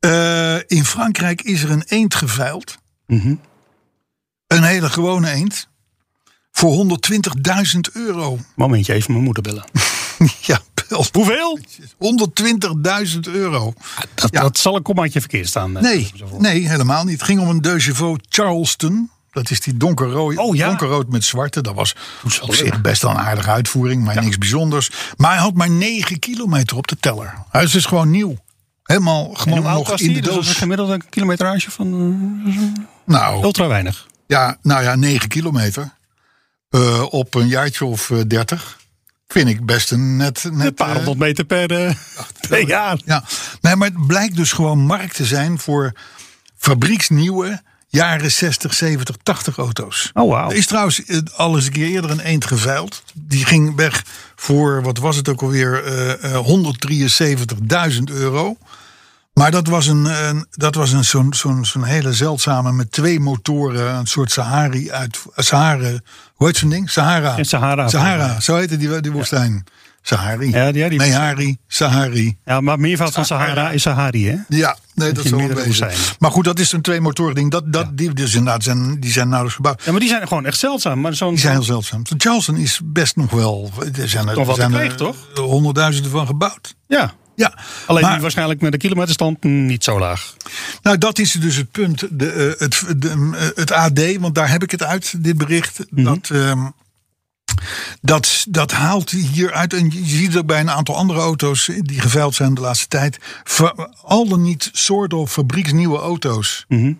[0.00, 2.78] Eh, in Frankrijk is er een eend geveild.
[3.06, 3.34] Mhm.
[4.46, 5.68] Een hele gewone eend.
[6.52, 6.72] Voor
[7.74, 8.38] 120.000 euro.
[8.54, 9.64] Momentje, even mijn moeder bellen.
[10.50, 11.04] ja, bel.
[11.12, 11.58] Hoeveel?
[13.04, 13.72] 120.000 euro.
[14.14, 14.40] Dat, Ja.
[14.40, 15.76] dat zal een kommaatje verkeerd staan.
[15.76, 17.14] eh, Nee, nee, helemaal niet.
[17.18, 19.10] Het ging om een Chevaux Charleston.
[19.30, 20.66] Dat is die donkerrood, Oh, ja.
[20.66, 21.60] donkerrood met zwarte.
[21.60, 21.94] Dat was
[22.42, 24.90] op zich best wel een aardige uitvoering, maar niks bijzonders.
[25.16, 27.34] Maar hij had maar 9 kilometer op de teller.
[27.50, 28.36] Hij is dus gewoon nieuw.
[28.82, 30.98] Helemaal gewoon nog in de Dus dat is een doos.
[31.10, 31.86] kilometrage van
[32.46, 32.82] eh,
[33.14, 34.06] Nou, ultra weinig.
[34.26, 35.92] ja, nou ja, 9 kilometer.
[36.72, 38.78] Eh, op een jaartje of eh, 30.
[39.28, 40.44] Vind ik best een net.
[40.52, 41.66] net Een paar eh, honderd meter per,
[42.48, 43.00] per jaar.
[43.04, 43.24] Ja,
[43.60, 45.92] nee, maar het blijkt dus gewoon markt te zijn voor
[46.56, 47.60] fabrieksnieuwe
[47.92, 50.10] jaren 60, 70, 80 auto's.
[50.14, 50.50] Oh, wauw.
[50.50, 51.02] Er is trouwens
[51.36, 53.02] al eens een keer eerder een eend geveild.
[53.14, 54.04] Die ging weg
[54.36, 58.56] voor, wat was het ook alweer, eh, 173.000 euro.
[59.32, 63.20] Maar dat was een, een dat was een zo'n zo'n zo'n hele zeldzame met twee
[63.20, 65.90] motoren, een soort Sahari uit Sahara.
[66.34, 66.90] Hoe heet zo'n ding?
[66.90, 67.36] Sahara.
[67.36, 67.88] In Sahara.
[67.88, 69.64] Sahara, zo heette die, die woestijn.
[70.02, 70.50] Sahari.
[70.50, 72.36] Ja, ja, die- Mehari, Sahari.
[72.44, 74.36] Ja, maar meervoud van Sahara is Sahari, hè?
[74.48, 75.96] Ja, nee, dat is wel woestijnen.
[76.18, 77.50] Maar goed, dat is een twee motoren ding.
[77.50, 79.82] Dat, dat, die, dus inderdaad zijn, die zijn nauwelijks gebouwd.
[79.84, 81.00] Ja, maar die zijn gewoon echt zeldzaam.
[81.00, 82.02] Maar zo'n Die zijn heel zeldzaam.
[82.02, 83.70] De Charleston is best nog wel.
[83.78, 85.16] Er zijn er, zijn er toch?
[85.34, 86.74] honderdduizenden van gebouwd.
[86.86, 87.12] Ja.
[87.34, 90.34] Ja, Alleen Maar- waarschijnlijk met de kilometerstand niet zo laag.
[90.82, 92.04] Nou, dat is dus het punt.
[92.10, 95.78] De, eh, het, de, eh, het AD, want daar heb ik het uit, dit bericht.
[95.90, 96.04] Mhm.
[96.04, 96.66] dat, ehm,
[98.00, 99.72] dat, dat haalt hieruit.
[99.72, 102.88] En je ziet het ook bij een aantal andere auto's die geveild zijn de laatste
[102.88, 103.18] tijd.
[103.44, 106.64] Ver- al dan niet soort of fabrieksnieuwe auto's.
[106.68, 106.92] Mhm.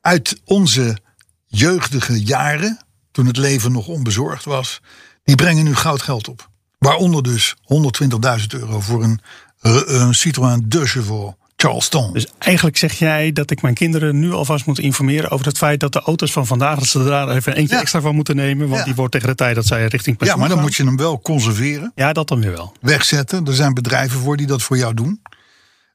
[0.00, 0.98] Uit onze
[1.46, 2.78] jeugdige jaren,
[3.12, 4.80] toen het leven nog onbezorgd was.
[5.24, 6.52] Die brengen nu goud geld op.
[6.84, 9.20] Waaronder dus 120.000 euro voor een,
[9.60, 12.12] eh, een Citroën De Chevaux Charleston.
[12.12, 15.80] Dus eigenlijk zeg jij dat ik mijn kinderen nu alvast moet informeren over het feit
[15.80, 17.80] dat de auto's van vandaag, dat ze er even eentje Ja.
[17.80, 18.66] extra van moeten nemen.
[18.68, 18.84] Want Ja.
[18.84, 20.66] die wordt tegen de tijd dat zij richting Ja, pensioen maar dan gaan.
[20.66, 22.72] moet je hem wel conserveren, Ja, dat dan weer wel.
[22.80, 23.46] wegzetten.
[23.46, 25.20] Er zijn bedrijven voor die dat voor jou doen.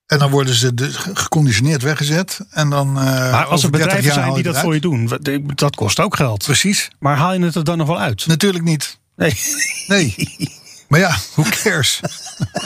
[0.07, 2.39] En dan worden ze dus geconditioneerd weggezet.
[2.49, 2.87] En dan.
[2.87, 5.11] eh, Maar als er over 30 bedrijven zijn die dat voor je doen,
[5.55, 6.43] dat kost ook geld.
[6.43, 6.89] Precies.
[6.99, 8.27] Maar haal je het er dan nog wel uit?
[8.27, 8.99] Natuurlijk niet.
[9.15, 9.33] Nee.
[9.87, 10.15] Nee.
[10.89, 11.99] maar ja, who cares?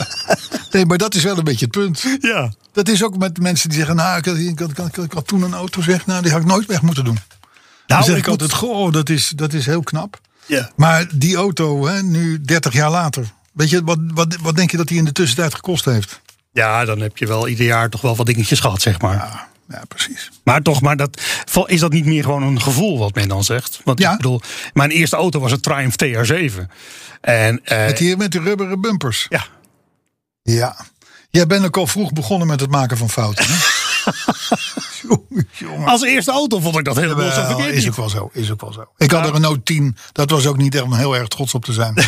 [0.72, 2.04] nee, maar dat is wel een beetje het punt.
[2.20, 2.52] Ja.
[2.72, 5.12] Dat is ook met mensen die zeggen: Nou, ik had, ik had, ik had, ik
[5.12, 7.14] had toen een auto zeg, nou, die had ik nooit weg moeten doen.
[7.86, 10.20] Dan Nou, zeg ik moet- altijd: Goh, dat is, dat is heel knap.
[10.46, 10.70] Ja.
[10.76, 13.32] Maar die auto, hè, nu 30 jaar later.
[13.52, 16.20] Weet je, wat, wat, wat denk je dat die in de tussentijd gekost heeft?
[16.52, 19.14] ja, dan heb je wel ieder jaar toch wel wat dingetjes gehad, zeg maar.
[19.14, 20.30] Ja, ja precies.
[20.44, 21.20] Maar toch, maar dat,
[21.66, 23.80] is dat niet meer gewoon een gevoel wat men dan zegt?
[23.84, 24.10] Want Ja.
[24.10, 24.40] ik bedoel,
[24.72, 26.66] mijn eerste auto was een Triumph TR7.
[27.20, 29.26] En eh, Met die, met die rubberen bumpers.
[29.28, 29.46] ja,
[30.42, 30.76] Ja.
[31.30, 33.44] Jij bent ook al vroeg begonnen met het maken van fouten.
[33.48, 33.54] Hè?
[35.52, 38.50] Jongen, als eerste auto vond ik dat helemaal zo verkeerd is ook wel zo, is
[38.50, 38.84] ook wel zo.
[38.96, 41.64] Ik had een Renault 10, dat was ook niet echt om heel erg trots op
[41.64, 41.94] te zijn.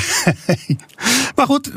[1.37, 1.71] Maar goed,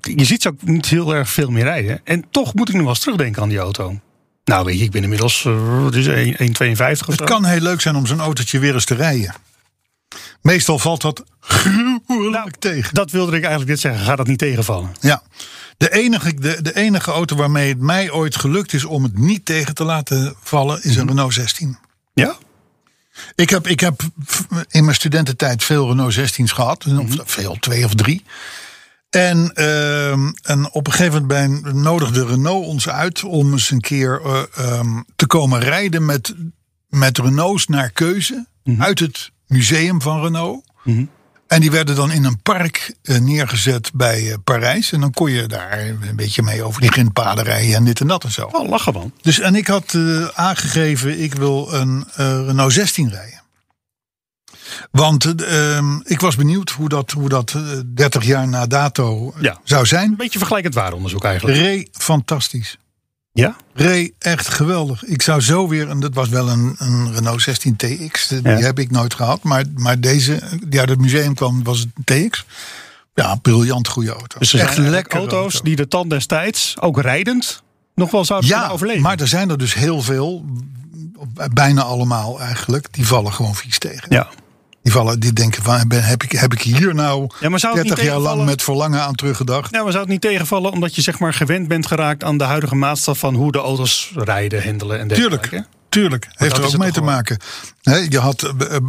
[0.00, 2.00] je ziet ze ook niet heel erg veel meer rijden.
[2.04, 4.00] En toch moet ik nog wel eens terugdenken aan die auto.
[4.48, 7.60] Nou weet je, ik ben inmiddels eh, is het, 1 1,52 of Het kan heel
[7.60, 9.34] leuk zijn om zo'n autootje weer eens te rijden.
[10.42, 12.94] Meestal valt dat gruwelijk Nou, tegen.
[12.94, 14.04] Dat wilde ik eigenlijk net zeggen.
[14.04, 14.90] Ga dat niet tegenvallen.
[15.00, 15.22] Ja.
[15.76, 19.44] De enige, de, de enige auto waarmee het mij ooit gelukt is om het niet
[19.44, 21.08] tegen te laten vallen, is een Mhm.
[21.08, 21.78] Renault 16.
[22.14, 22.36] Ja?
[23.34, 24.00] Ik heb, ik heb
[24.70, 26.86] in mijn studententijd veel Renault 16's gehad.
[26.98, 28.24] Of veel, twee of drie.
[29.10, 34.20] En, ehm, en op een gegeven moment nodigde Renault ons uit om eens een keer
[34.24, 36.34] eh, ehm, te komen rijden met,
[36.88, 38.46] met Renaults naar keuze
[38.78, 40.66] uit het museum van Renault.
[41.46, 44.92] En die werden dan in een park eh, neergezet bij eh, Parijs.
[44.92, 48.06] En dan kon je daar een beetje mee over die grindpaden rijden en dit en
[48.06, 48.48] dat en zo.
[48.52, 49.12] Oh, lachen man.
[49.22, 49.96] Dus, en ik had
[50.34, 52.04] aangegeven, ik wil een
[52.46, 53.40] Renault 16 rijden.
[54.90, 57.62] Want eh, ehm, ik was benieuwd hoe dat, hoe dat eh,
[57.94, 59.60] 30 jaar na dato eh, Ja.
[59.64, 60.10] zou zijn.
[60.10, 61.58] Een beetje vergelijkend waaronderzoek eigenlijk.
[61.58, 62.78] Reed fantastisch.
[63.32, 63.56] Ja?
[63.74, 65.04] Reed echt geweldig.
[65.04, 68.56] Ik zou zo weer, en dat was wel een, een Renault 16 TX, die Ja.
[68.56, 69.42] heb ik nooit gehad.
[69.42, 72.44] Maar, maar deze, die uit het museum kwam, was het TX.
[73.14, 74.38] Ja, briljant goede auto.
[74.38, 77.62] Dus er echt zijn lekker auto's die de tand destijds, ook rijdend,
[77.94, 79.02] nog wel zouden Ja, overleven.
[79.02, 80.44] maar er zijn er dus heel veel,
[81.52, 84.06] bijna allemaal eigenlijk, die vallen gewoon vies tegen.
[84.08, 84.28] ja.
[84.88, 87.78] Die vallen, die denken van, ben- heb ik, heb ik hier nou Ja, maar zou
[87.78, 89.74] het 30 niet jaar lang met verlangen aan teruggedacht?
[89.74, 92.44] Ja, maar zou het niet tegenvallen omdat je zeg maar gewend bent geraakt aan de
[92.44, 95.48] huidige maatstaf van hoe de auto's rijden, handelen en dergelijke?
[95.48, 96.28] Tuurlijk, tuurlijk.
[96.30, 97.38] Heeft dat er ook mee te maken.
[98.08, 98.82] Je had eh, eh,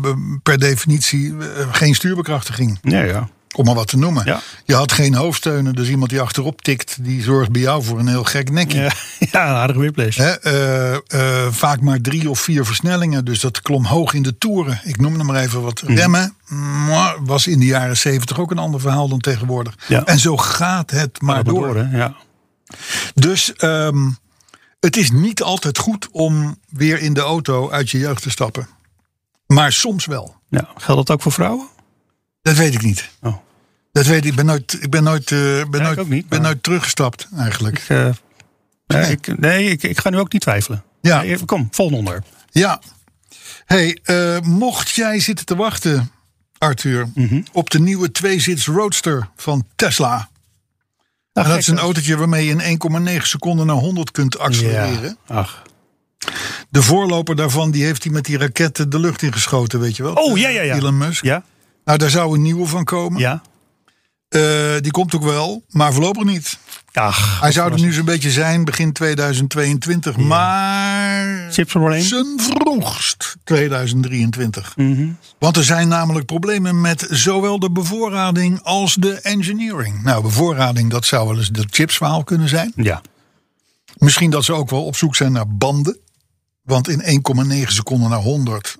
[0.43, 3.29] per definitie eh, geen stuurbekrachtiging, Ja, ja.
[3.55, 4.25] Om maar wat te noemen.
[4.25, 4.41] Ja.
[4.65, 8.07] Je had geen hoofdsteunen, dus iemand die achterop tikt, die zorgt bij jou voor een
[8.07, 8.79] heel gek nekje.
[8.81, 8.91] Ja,
[9.31, 10.17] ja, een aardige whiplash.
[10.17, 14.81] Eh, eh, vaak maar drie of vier versnellingen, dus dat klom hoog in de toeren.
[14.83, 15.81] Ik noem het maar even wat.
[15.83, 15.93] Mhm.
[15.93, 16.33] Remmen
[17.23, 19.75] was in de jaren zeventig ook een ander verhaal dan tegenwoordig.
[19.87, 20.03] Ja.
[20.03, 21.75] En zo gaat het maar Maar door.
[21.77, 21.97] hè?
[21.97, 22.15] Ja.
[23.13, 24.09] Dus ehm,
[24.79, 28.67] het is niet altijd goed om weer in de auto uit je jeugd te stappen.
[29.47, 30.35] Maar soms wel.
[30.49, 30.67] ja.
[30.77, 31.67] Geldt dat ook voor vrouwen?
[32.41, 33.09] Dat weet ik niet.
[33.21, 33.35] Oh.
[33.91, 34.29] Dat weet ik.
[34.29, 37.79] Ik ben nooit, ik ben nooit, eh, ben nooit, niet, ben nooit teruggestapt eigenlijk.
[37.79, 38.03] Ik, eh,
[38.87, 39.11] nee, Nee.
[39.11, 40.83] ik, nee ik, ik ga nu ook niet twijfelen.
[41.01, 41.21] Ja.
[41.21, 42.23] Nee, kom, volgende onder.
[42.51, 42.81] Ja.
[43.65, 46.11] Hey, eh, mocht jij zitten te wachten,
[46.57, 47.41] Arthur, Mhm.
[47.51, 50.29] op de nieuwe tweezits Roadster van Tesla.
[51.33, 55.17] En dat is een autootje waarmee je in 1,9 seconden naar 100 kunt accelereren.
[55.27, 55.35] Ja.
[55.35, 55.61] Ach.
[56.69, 60.13] De voorloper daarvan die heeft hij met die raketten de lucht ingeschoten, weet je wel?
[60.13, 60.75] Oh, ja, ja, ja.
[60.75, 61.23] Elon Musk.
[61.23, 61.43] Ja?
[61.89, 63.19] Nou, daar zou een nieuwe van komen.
[63.19, 63.41] Ja?
[64.27, 64.41] Eh,
[64.81, 66.57] die komt ook wel, maar voorlopig niet.
[66.93, 72.01] Ach, Hij zou er nu zo'n beetje zijn begin 2022, maar chipsprobleem.
[72.01, 74.75] zijn vroegst 2023.
[74.77, 75.07] Mhm.
[75.39, 80.03] Want er zijn namelijk problemen met zowel de bevoorrading als de engineering.
[80.03, 82.71] Nou, bevoorrading, dat zou wel eens de chipsverhaal kunnen zijn.
[82.75, 83.01] Ja.
[83.97, 85.97] Misschien dat ze ook wel op zoek zijn naar banden.
[86.61, 88.77] Want in 1,9 seconden naar 100,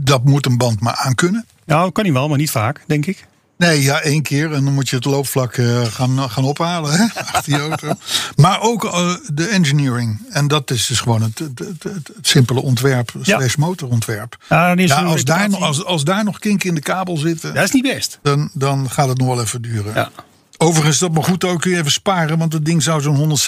[0.00, 1.46] dat moet een band maar aan kunnen.
[1.64, 3.26] Nou, kan hij wel, maar niet vaak, denk ik.
[3.58, 4.52] Nee, ja, één keer.
[4.52, 7.92] En dan moet je het loopvlak eh, gaan, gaan ophalen hè, achter die auto.
[8.36, 10.26] Maar ook eh, de engineering.
[10.30, 14.36] En dat is dus gewoon het, het, het, het simpele ontwerp, slash motorontwerp.
[14.48, 17.16] Ja, dan is Ja, een als, daar, als, als daar nog kinken in de kabel
[17.16, 18.18] zitten, Dat is niet best.
[18.22, 19.94] dan, dan gaat het nog wel even duren.
[19.94, 20.10] Ja.
[20.58, 22.38] Overigens, dat maar goed ook kun je even sparen.
[22.38, 23.38] Want het ding zou zo'n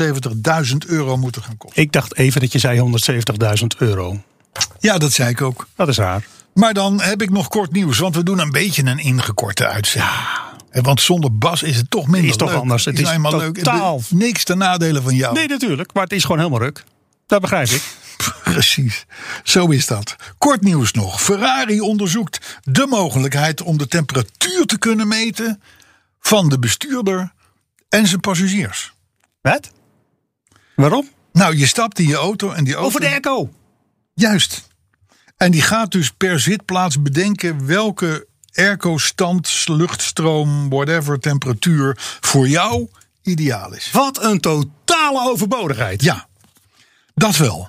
[0.70, 1.82] 170.000 euro moeten gaan kosten.
[1.82, 2.98] Ik dacht even dat je zei
[3.60, 4.20] 170.000 euro.
[4.78, 5.66] Ja, dat zei ik ook.
[5.76, 6.26] Dat is raar.
[6.58, 7.98] Maar dan heb ik nog kort nieuws.
[7.98, 10.12] Want we doen een beetje een ingekorte uitzending.
[10.70, 12.58] En Want zonder Bas is het toch minder Is toch leuk.
[12.58, 12.84] anders.
[12.84, 15.34] Het is eenmaal totaal- De- Niks ten nadele van jou.
[15.34, 15.92] Nee, natuurlijk.
[15.94, 16.84] Maar het is gewoon helemaal ruk.
[17.26, 17.82] Dat begrijp ik.
[18.44, 19.06] Precies,
[19.42, 20.16] zo is dat.
[20.38, 21.22] Kort nieuws nog.
[21.22, 25.62] Ferrari onderzoekt de mogelijkheid om de temperatuur te kunnen meten
[26.20, 27.32] van de bestuurder
[27.88, 28.92] en zijn passagiers.
[29.40, 29.70] Wat?
[30.74, 31.08] Waarom?
[31.32, 32.86] Nou, je stapt in je auto en die auto...
[32.88, 33.50] Over de airco.
[34.14, 34.67] Juist.
[35.38, 42.88] En die gaat dus per zitplaats bedenken welke airco-stand, luchtstroom, whatever, temperatuur voor jou
[43.22, 43.90] ideaal is.
[43.92, 46.02] Wat een totale overbodigheid.
[46.02, 46.26] Ja,
[47.14, 47.68] dat wel.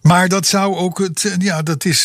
[0.00, 1.36] Maar dat zou ook het.
[1.38, 2.02] Ja, dat is.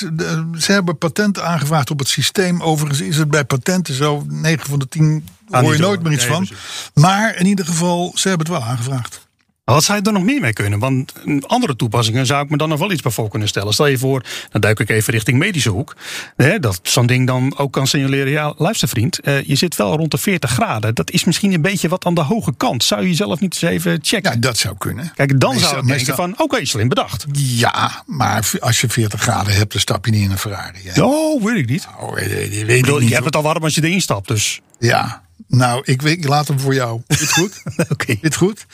[0.58, 2.62] Ze hebben patenten aangevraagd op het systeem.
[2.62, 4.24] Overigens is het bij patenten zo.
[4.28, 6.48] 9 van de 10 Ah, hoor je nooit meer iets van.
[6.94, 9.27] Maar in ieder geval, ze hebben het wel aangevraagd.
[9.74, 10.80] Wat zou je er nog meer mee kunnen?
[10.80, 13.74] Want een andere toepassingen zou ik me dan nog wel iets bij voor kunnen stellen.
[13.74, 15.96] Stel je voor, dan duik ik even richting medische hoek.
[16.36, 18.32] Hè, dat zo'n ding dan ook kan signaleren.
[18.32, 20.96] Ja, luister vriend, eh, je zit wel rond de 40 graden.
[20.96, 22.84] Dat is misschien een beetje wat aan de hoge kant.
[22.84, 24.32] Zou je zelf niet eens even checken?
[24.34, 25.12] Ja, dat zou kunnen.
[25.16, 27.26] Kijk, dan Meestal- zou ik denken van, oké, slim bedacht.
[27.34, 30.80] Ja, maar als je 40 graden hebt, dan stap je niet in een Ferrari.
[30.84, 31.02] Hè?
[31.04, 31.88] Oh, weet ik niet.
[32.00, 33.08] Oh, weet, weet, weet Ik ik bedoel, niet.
[33.08, 34.62] je hebt het al warm als je erin stapt, dus...
[34.80, 37.02] Ja, nou, ik, laat hem voor jou.
[37.08, 37.64] Is goed?
[37.92, 38.18] Oké.
[38.22, 38.66] Is goed?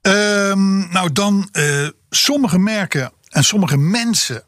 [0.00, 4.42] Ehm, nou, dan eh, sommige merken en sommige mensen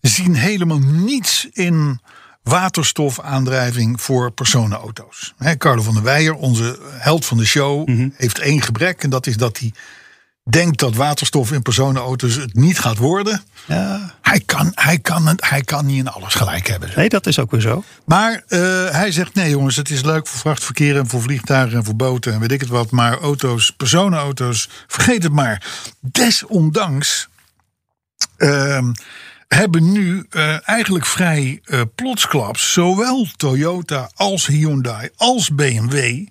[0.00, 2.00] zien helemaal niets in
[2.42, 5.34] waterstofaandrijving voor personenauto's.
[5.58, 9.02] Carlo van der Weijer, onze held van de show, heeft één gebrek.
[9.02, 9.72] En dat is dat hij
[10.50, 13.42] denkt dat waterstof in personenauto's het niet gaat worden.
[13.66, 14.14] Ja.
[14.20, 16.90] Hij kan, hij kan, hij kan niet in alles gelijk hebben.
[16.96, 17.84] Nee, dat is ook weer zo.
[18.04, 21.84] Maar eh, hij zegt: nee, jongens, het is leuk voor vrachtverkeer en voor vliegtuigen en
[21.84, 22.90] voor boten en weet ik het wat.
[22.90, 25.66] Maar auto's, personenauto's, vergeet het maar.
[26.00, 27.28] Desondanks
[28.36, 28.92] ehm,
[29.48, 36.26] hebben nu eh, eigenlijk vrij eh, plotsklaps zowel Toyota als Hyundai als BMW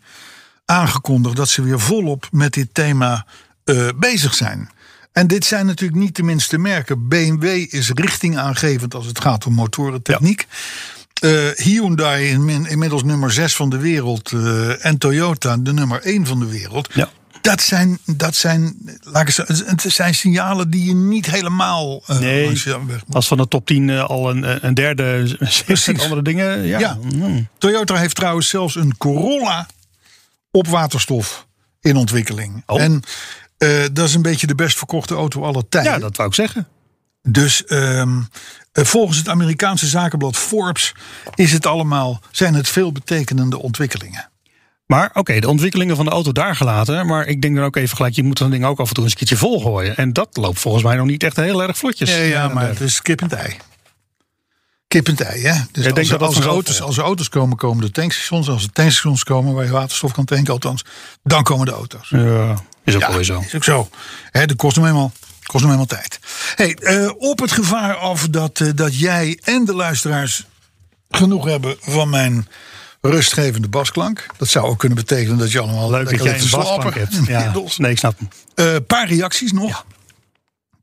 [0.66, 3.26] aangekondigd dat ze weer volop met dit thema
[3.68, 4.70] eh, bezig zijn.
[5.12, 7.08] En dit zijn natuurlijk niet de minste merken.
[7.08, 10.48] BMW is richtingaangevend als het gaat om motorentechniek.
[11.22, 14.32] Eh, Hyundai in- inmiddels nummer 6 van de wereld.
[14.32, 16.90] eh, en Toyota de nummer 1 van de wereld.
[16.94, 17.10] Ja.
[17.42, 22.46] Dat zijn, dat zijn, laat ik zeggen, het zijn signalen die je niet helemaal Nee.
[22.46, 22.80] langs je.
[23.12, 25.38] Als van de top 10 eh, al een, een derde
[25.74, 26.62] zit andere dingen.
[26.66, 26.80] Ja.
[26.80, 26.98] Ja.
[27.14, 27.48] Mm.
[27.58, 29.68] Toyota heeft trouwens zelfs een Corolla
[30.52, 31.46] op waterstof
[31.82, 32.64] in ontwikkeling.
[32.66, 32.82] Oh.
[32.82, 33.02] En
[33.58, 35.92] eh, dat is een beetje de best verkochte auto aller tijden.
[35.92, 36.68] ja, dat wou ik zeggen.
[37.22, 38.22] Dus ehm,
[38.72, 40.94] eh, volgens het Amerikaanse zakenblad Forbes
[41.36, 44.30] is het allemaal, zijn het veelbetekenende ontwikkelingen.
[44.86, 47.06] Maar oké, de ontwikkelingen van de auto daar gelaten.
[47.06, 49.04] Maar ik denk dan ook even gelijk, je moet zo'n ding ook af en toe
[49.04, 49.98] eens een keertje volgooien.
[49.98, 52.10] En dat loopt volgens mij nog niet echt heel erg vlotjes.
[52.10, 53.58] Ja, ja, maar het is kip en ei.
[54.88, 55.62] Kip en ei, hè?
[55.72, 57.92] Dus denk als, dat dat als, er vanzelf auto's, als er auto's komen, komen de
[57.92, 58.50] tankstations.
[58.50, 60.86] Als er tankstations komen waar je waterstof kan tanken, althans,
[61.24, 62.10] dan komen de auto's.
[62.10, 62.56] Ja,
[62.88, 63.40] is ook Ja, wel weer zo.
[63.46, 63.90] is ook zo.
[64.32, 65.12] Hè, dat kost hem eenmaal,
[65.44, 66.20] kost hem eenmaal tijd.
[66.56, 70.46] Hey, eh, op het gevaar af dat, eh, dat jij en de luisteraars
[71.10, 72.48] genoeg hebben van mijn
[73.02, 74.26] rustgevende basklank.
[74.38, 77.16] Dat zou ook kunnen betekenen dat je allemaal Leuk dat jij een basklank hebt.
[77.28, 77.54] Ja.
[77.78, 78.30] Nee, ik snap hem.
[78.56, 79.86] Een paar reacties nog.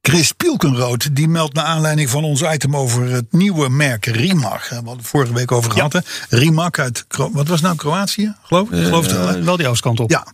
[0.03, 4.63] Chris Pielkenrood die meldt naar aanleiding van ons item over het nieuwe merk Rimac.
[4.63, 5.93] Hè, We hadden het vorige week over gehad.
[5.93, 5.99] Hè?
[6.29, 8.35] Rimac uit, Kro- wat was het nou, Kroatië?
[8.43, 9.29] Geloof, geloof het wel?
[9.29, 10.11] Eh, wel die oostkant op.
[10.11, 10.27] Ja,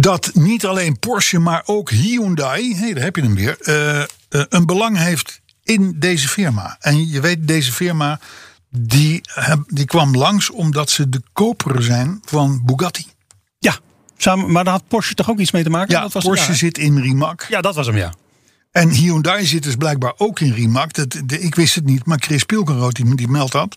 [0.00, 4.06] dat niet alleen Porsche, maar ook Hyundai, hey, daar heb je hem weer, eh, eh,
[4.28, 6.76] een belang heeft in deze firma.
[6.80, 8.20] En je weet, deze firma
[8.70, 13.06] die, heb- die kwam langs omdat ze de koper zijn van Bugatti.
[13.58, 13.78] Ja,
[14.16, 15.94] samen, maar daar had Porsche toch ook iets mee te maken?
[15.94, 17.46] Ja, dat was Porsche zit in Rimac.
[17.48, 18.12] Ja, dat was hem, ja.
[18.70, 20.92] En Hyundai zit dus blijkbaar ook in Rimac.
[20.92, 23.76] Dat, de, ik wist het niet, maar Chris Pilkenrood die, die meldt dat.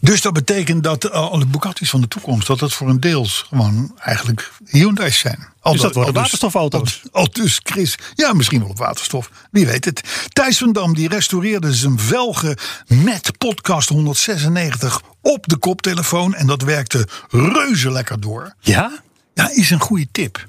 [0.00, 3.44] Dus dat betekent dat uh, alle Bugatti's van de toekomst, dat het voor een deels
[3.48, 5.46] gewoon eigenlijk Hyundai's zijn.
[5.60, 7.02] Al Dus dat worden al waterstofauto's.
[7.12, 10.02] Al, al dus Chris, ja misschien wel op waterstof, wie weet het.
[10.28, 16.34] Thijs van Dam die restaureerde zijn velgen met podcast 196 op de koptelefoon.
[16.34, 18.54] En dat werkte reuze lekker door.
[18.60, 18.90] Ja?
[19.34, 20.46] Ja, is een goede tip.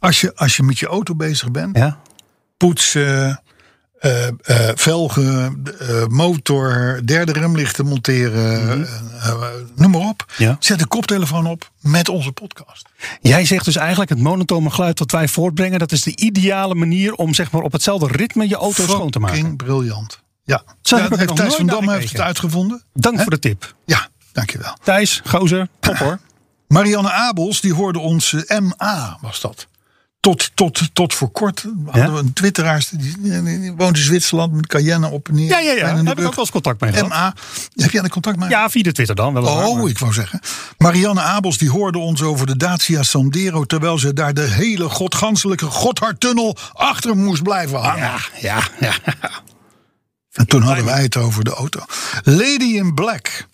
[0.00, 2.00] Als je, als je met je auto bezig bent, Ja.
[2.56, 3.42] poetsen,
[4.00, 4.32] eh, eh,
[4.74, 8.86] velgen, eh, motor, derde remlichten monteren,
[9.20, 10.32] eh, noem maar op.
[10.36, 10.56] Ja.
[10.58, 12.88] Zet de koptelefoon op met onze podcast.
[13.20, 17.14] Jij zegt dus eigenlijk het monotone geluid dat wij voortbrengen, dat is de ideale manier
[17.14, 19.56] om zeg maar op hetzelfde ritme je auto schoon te maken.
[19.56, 20.20] Briljant.
[20.44, 22.82] Ja, Zo er heeft Thijs van naar Dam heeft het uitgevonden.
[22.92, 23.74] Dank voor de tip.
[23.86, 24.76] Ja, dankjewel.
[24.82, 26.18] Thijs, gozer, top hoor.
[26.68, 29.66] Marianne Abels, die hoorde ons MA, was dat.
[30.20, 32.12] Tot, tot, tot voor kort hadden Ja?
[32.12, 35.48] we een twitteraar, die, woont in Zwitserland met Cayenne op en neer.
[35.48, 35.80] Ja, ja, ja.
[35.94, 37.08] Daar heb ik ook wel eens contact mee gehad.
[37.08, 37.34] MA,
[37.74, 38.48] heb jij de contact mee?
[38.48, 39.34] Ja, via de Twitter dan.
[39.34, 40.40] Weliswaar, Oh, maar- ik wou zeggen.
[40.78, 43.64] Marianne Abels die hoorde ons over de Dacia Sandero...
[43.64, 48.00] terwijl ze daar de hele godganselijke Gotthardtunnel achter moest blijven hangen.
[48.02, 48.92] Ja, ja, ja.
[50.32, 51.80] En toen hadden wij het over de auto.
[52.22, 53.46] Lady in Black.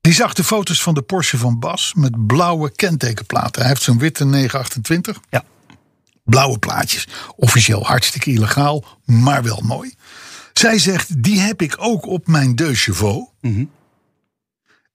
[0.00, 3.60] Die zag de foto's van de Porsche van Bas met blauwe kentekenplaten.
[3.60, 5.18] Hij heeft zo'n witte 928.
[5.30, 5.44] Ja.
[6.32, 7.08] Blauwe plaatjes.
[7.36, 9.94] Officieel hartstikke illegaal, maar wel mooi.
[10.52, 13.30] Zij zegt, die heb ik ook op mijn Deux Chevaux.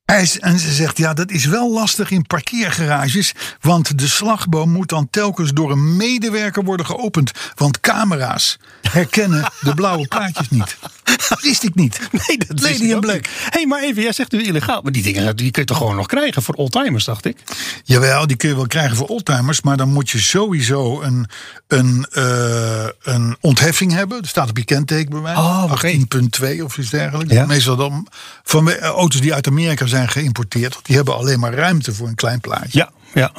[0.06, 3.34] Is- En ze zegt, ja, dat is wel lastig in parkeergarages.
[3.62, 7.32] Want de slagboom moet dan telkens door een medewerker worden geopend.
[7.56, 10.78] Want camera's herkennen de blauwe plaatjes niet.
[11.42, 12.00] Wist ik niet.
[12.12, 13.26] Nee, dat Lady in Black.
[13.26, 14.82] Hé, hey, maar even, jij zegt nu illegaal.
[14.82, 17.38] Maar die dingen die kun je toch gewoon nog krijgen voor oldtimers, dacht ik?
[17.84, 19.62] Jawel, die kun je wel krijgen voor oldtimers.
[19.62, 21.30] Maar dan moet je sowieso een,
[21.68, 24.22] een, eh, een ontheffing hebben.
[24.22, 25.38] Er staat op je kentekenbewijs.
[25.38, 25.88] Oh, oké.
[25.88, 27.34] 18.2 of iets dergelijks.
[27.34, 27.46] Ja.
[27.46, 28.08] Meestal dan
[28.44, 30.80] van eh, auto's die uit Amerika zijn geïmporteerd.
[30.84, 32.80] Die hebben alleen maar ruimte voor een klein plaatje.
[32.80, 33.32] Ja, ja.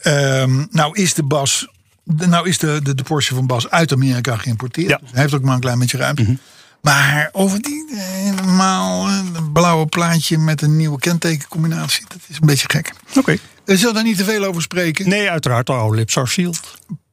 [0.00, 1.68] Ehm, nou is de Bas.
[2.16, 4.88] Nou is de, de, de Porsche van Bas uit Amerika geïmporteerd.
[4.88, 4.96] Ja.
[4.96, 6.22] Dus hij heeft ook maar een klein beetje ruimte.
[6.22, 6.34] Mhm.
[6.82, 12.04] Maar over die eh, helemaal eh, een blauwe plaatje met een nieuwe kentekencombinatie.
[12.08, 12.92] Dat is een beetje gek.
[13.16, 13.36] Oké.
[13.64, 15.08] We zullen daar niet te veel over spreken.
[15.08, 15.68] Nee, uiteraard.
[15.68, 16.60] Oh, lips are sealed.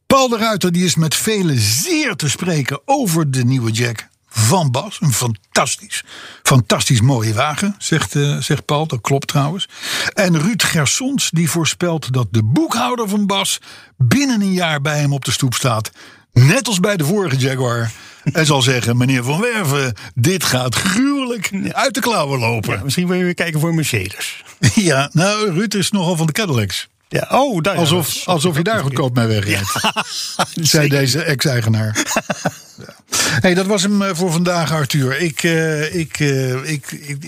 [0.08, 4.72] Paul de Ruiter die is met velen zeer te spreken over de nieuwe Jack van
[4.72, 4.98] Bas.
[5.02, 6.04] Een fantastisch,
[6.44, 8.88] fantastisch mooie wagen, zegt, eh, zegt Paul.
[8.88, 9.68] Dat klopt trouwens.
[10.14, 13.60] En Ruud Gersons die voorspelt dat de boekhouder van Bas
[13.98, 15.92] binnen een jaar bij hem op de stoep staat.
[16.34, 17.92] Net als bij de vorige Jaguar.
[18.34, 22.74] En zal zeggen, meneer Van Werven, dit gaat gruwelijk uit de klauwen lopen.
[22.74, 24.44] Ja, misschien wil je weer kijken voor Mercedes.
[24.74, 26.88] Ja, nou, Ruud is nogal van de Cadillacs.
[27.08, 29.72] Ja, oh, daar, ja, Alsof, alsof je daar goedkoop mee wegrijdt.
[30.72, 31.96] Zei deze ex-eigenaar.
[33.16, 35.20] Hey, dat was hem eh, voor vandaag, Arthur.
[35.22, 37.24] Ik, eh, ik, eh, ik, ik,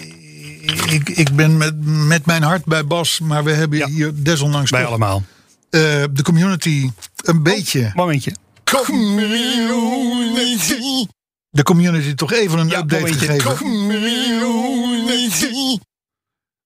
[0.92, 3.88] ik, ik ben met, met mijn hart bij Bas, maar we hebben Ja.
[3.88, 5.24] hier desondanks Bij toch, allemaal.
[5.70, 6.90] eh, de community
[7.24, 7.92] een beetje.
[7.96, 8.32] Momentje.
[11.50, 13.26] De community toch even een Ja, update momentje.
[13.28, 13.58] gegeven.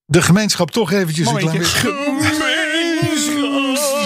[0.06, 1.88] De gemeenschap toch eventjes een klein beetje.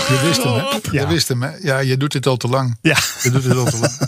[0.08, 0.60] Je wist hem, hè?
[0.92, 1.02] Ja.
[1.02, 1.50] Je wist hem, hè?
[1.62, 2.78] Ja, je doet dit al te lang.
[2.82, 2.98] Ja.
[3.24, 3.92] Je doet dit al te lang.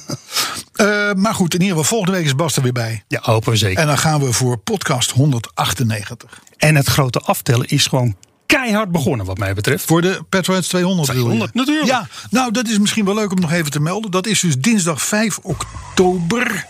[0.79, 3.03] Eh, maar goed, in ieder geval, volgende week is Bas er weer bij.
[3.07, 3.79] ja, hopen we zeker.
[3.79, 6.41] En dan gaan we voor podcast 198.
[6.57, 8.15] En het grote aftellen is gewoon
[8.45, 9.85] keihard begonnen, wat mij betreft.
[9.85, 11.35] Voor de Petroheads 200 bedoel je?
[11.37, 11.87] 200, natuurlijk.
[11.87, 14.11] Ja, nou dat is misschien wel leuk om nog even te melden.
[14.11, 16.65] Dat is dus dinsdag 5 oktober.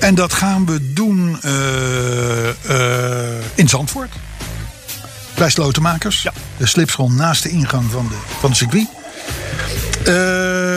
[0.00, 4.12] En dat gaan we doen eh, eh, in Zandvoort.
[5.34, 6.22] Bij Slotenmakers.
[6.22, 6.32] Ja.
[6.56, 8.86] De slipschool naast de ingang van, de, van het circuit.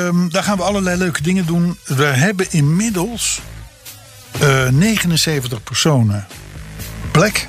[0.09, 1.77] Ehm, daar gaan we allerlei leuke dingen doen.
[1.85, 3.41] We hebben inmiddels
[4.39, 6.25] eh, 79 personen
[7.11, 7.47] plek.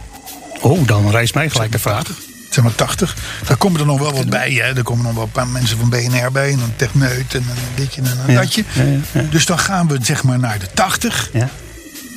[0.61, 2.03] Oh, dan rijst mij gelijk de vraag.
[2.51, 3.17] zeg maar 80.
[3.47, 4.51] Daar komen er nog wel wat bij.
[4.53, 4.63] Hè.
[4.77, 6.53] Er komen nog wel een paar mensen van BNR bij.
[6.53, 8.65] En een techneut en een ditje en een Ja, datje.
[8.73, 9.23] ja, ja, ja.
[9.31, 11.31] Dus dan gaan we zeg maar naar de 80.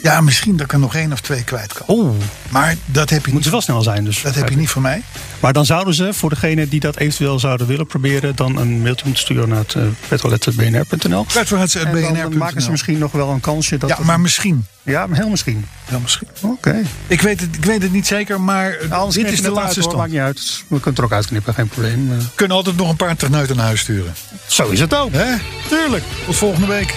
[0.04, 0.22] Ja.
[0.22, 1.88] Misschien dat ik er nog één of twee kwijt kan.
[1.88, 2.16] Oh,
[2.50, 4.22] Maar dat heb je, niet, ze wel snel zijn dus.
[4.22, 5.02] dat heb je niet van mij.
[5.39, 8.36] Maar dan zouden ze, voor degene die dat eventueel zouden willen proberen...
[8.36, 11.26] dan een mailtje moeten sturen naar het uh, petrolet.bnr.nl.
[11.36, 13.78] En dan maken ze misschien nog wel een kansje.
[13.78, 14.66] Dat Ja, maar misschien.
[14.82, 15.66] ja, heel misschien.
[15.89, 16.28] Ja, misschien.
[16.42, 16.82] Oké.
[17.08, 19.80] Ik, weet het, ik weet het niet zeker, maar Anders dit knip is de laatste
[19.80, 19.97] uit, hoor.
[19.97, 20.12] Maakt stand.
[20.12, 20.64] niet uit.
[20.68, 22.12] We kunnen het er ook uitknippen, geen probleem.
[22.12, 24.14] Eh, We kunnen altijd nog een paar techneuten naar huis sturen.
[24.47, 25.12] Zo is het ook.
[25.12, 25.36] Hè?
[25.70, 26.04] Tuurlijk.
[26.26, 26.93] Tot volgende week.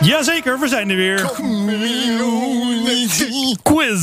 [0.00, 1.30] Jazeker, we zijn er weer.
[3.62, 4.02] Quiz.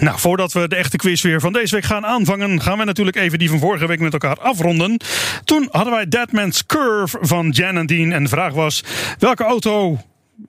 [0.00, 3.16] Nou, voordat we de echte quiz weer van deze week gaan aanvangen, gaan we natuurlijk
[3.16, 5.00] even die van vorige week met elkaar afronden.
[5.44, 8.12] Toen hadden wij Deadman's Curve van Jan en Dean.
[8.12, 8.84] En de vraag was:
[9.18, 9.98] welke auto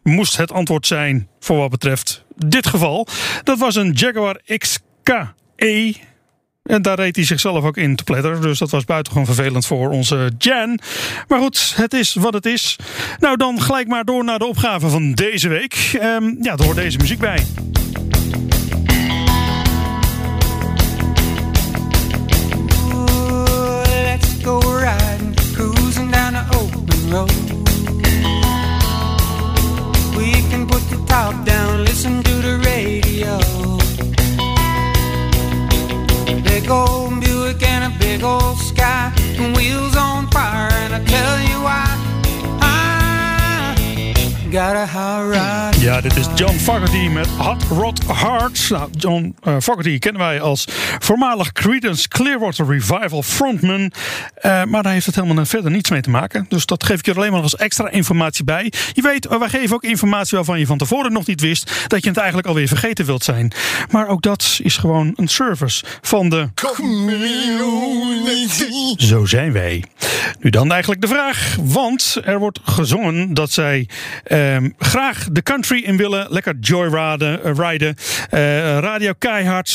[0.04, 3.08] moest het antwoord zijn voor wat betreft dit geval.
[3.44, 5.96] Dat was een Jaguar XKE.
[6.68, 8.42] En daar reed hij zichzelf ook in te pletteren.
[8.42, 10.80] Dus dat was buitengewoon vervelend voor onze Jan.
[11.28, 12.76] Maar goed, het is wat het is.
[13.20, 16.00] Nou, dan gelijk maar door naar de opgave van deze week.
[16.02, 17.44] Um, ja, er hoort deze muziek bij.
[27.10, 27.32] Road.
[30.16, 32.37] We can put the top down, listen to
[36.68, 41.40] Big old Buick and a big old sky, and wheels on fire, and I tell
[41.40, 42.07] you why.
[45.80, 48.70] Ja, dit is John Fogerty met Hot Rod Heart.
[48.70, 50.68] Nou, John uh, Fogerty kennen wij als
[51.00, 53.80] voormalig Creedence Clearwater Revival frontman.
[53.82, 53.92] Uh,
[54.64, 56.46] maar daar heeft het helemaal verder niets mee te maken.
[56.50, 58.72] Dus dat geef ik je er alleen maar als extra informatie bij.
[58.94, 62.10] Je weet, wij geven ook informatie waarvan je van tevoren nog niet wist dat je
[62.10, 63.52] het eigenlijk alweer vergeten wilt zijn.
[63.92, 67.96] Maar ook dat is gewoon een service van de community.
[69.06, 69.84] Zo zijn wij.
[70.40, 73.88] Nu dan eigenlijk de vraag, want er wordt gezongen dat zij
[74.28, 74.37] uh,
[74.78, 76.28] graag de country in willen.
[76.30, 77.96] Lekker joyraden, uh, rijden.
[78.32, 79.70] Uh, radio keihard.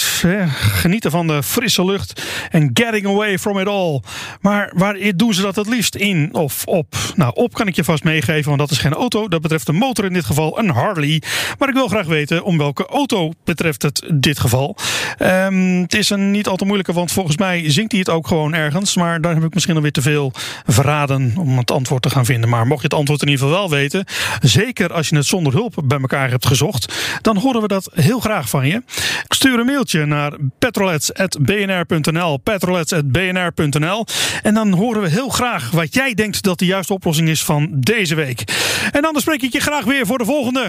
[0.57, 2.23] genieten van de frisse lucht.
[2.51, 4.01] En getting away from it all.
[4.41, 6.95] Maar waar doen ze dat het liefst in of op?
[7.15, 9.29] Nou, op kan ik je vast meegeven, want dat is geen auto.
[9.29, 11.23] Dat betreft de motor in dit geval, een Harley.
[11.59, 14.77] Maar ik wil graag weten om welke auto betreft het dit geval.
[15.19, 18.27] Um, het is een niet al te moeilijke, want volgens mij zingt hij het ook
[18.27, 18.97] gewoon ergens.
[18.97, 20.33] Maar daar heb ik misschien alweer te veel
[20.67, 22.49] verraden om het antwoord te gaan vinden.
[22.49, 24.05] Maar mocht je het antwoord in ieder geval wel weten,
[24.53, 28.21] zeker als je het zonder hulp bij elkaar hebt gezocht, dan horen we dat heel
[28.21, 28.83] graag van je.
[29.25, 34.07] Ik stuur een mailtje naar petrolets.bnr.nl petrolets.bnr.nl
[34.43, 37.69] en dan horen we heel graag wat jij denkt dat de juiste oplossing is van
[37.71, 38.45] deze week.
[38.93, 40.67] En anders spreek ik je graag weer voor de volgende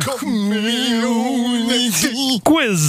[2.43, 2.81] quiz.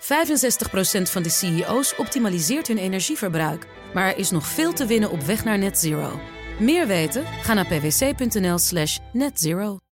[0.00, 3.66] 65% van de CEO's optimaliseert hun energieverbruik.
[3.94, 6.20] Maar er is nog veel te winnen op weg naar net zero.
[6.58, 7.24] Meer weten?
[7.24, 9.78] Ga naar pwc.nl slash netzero.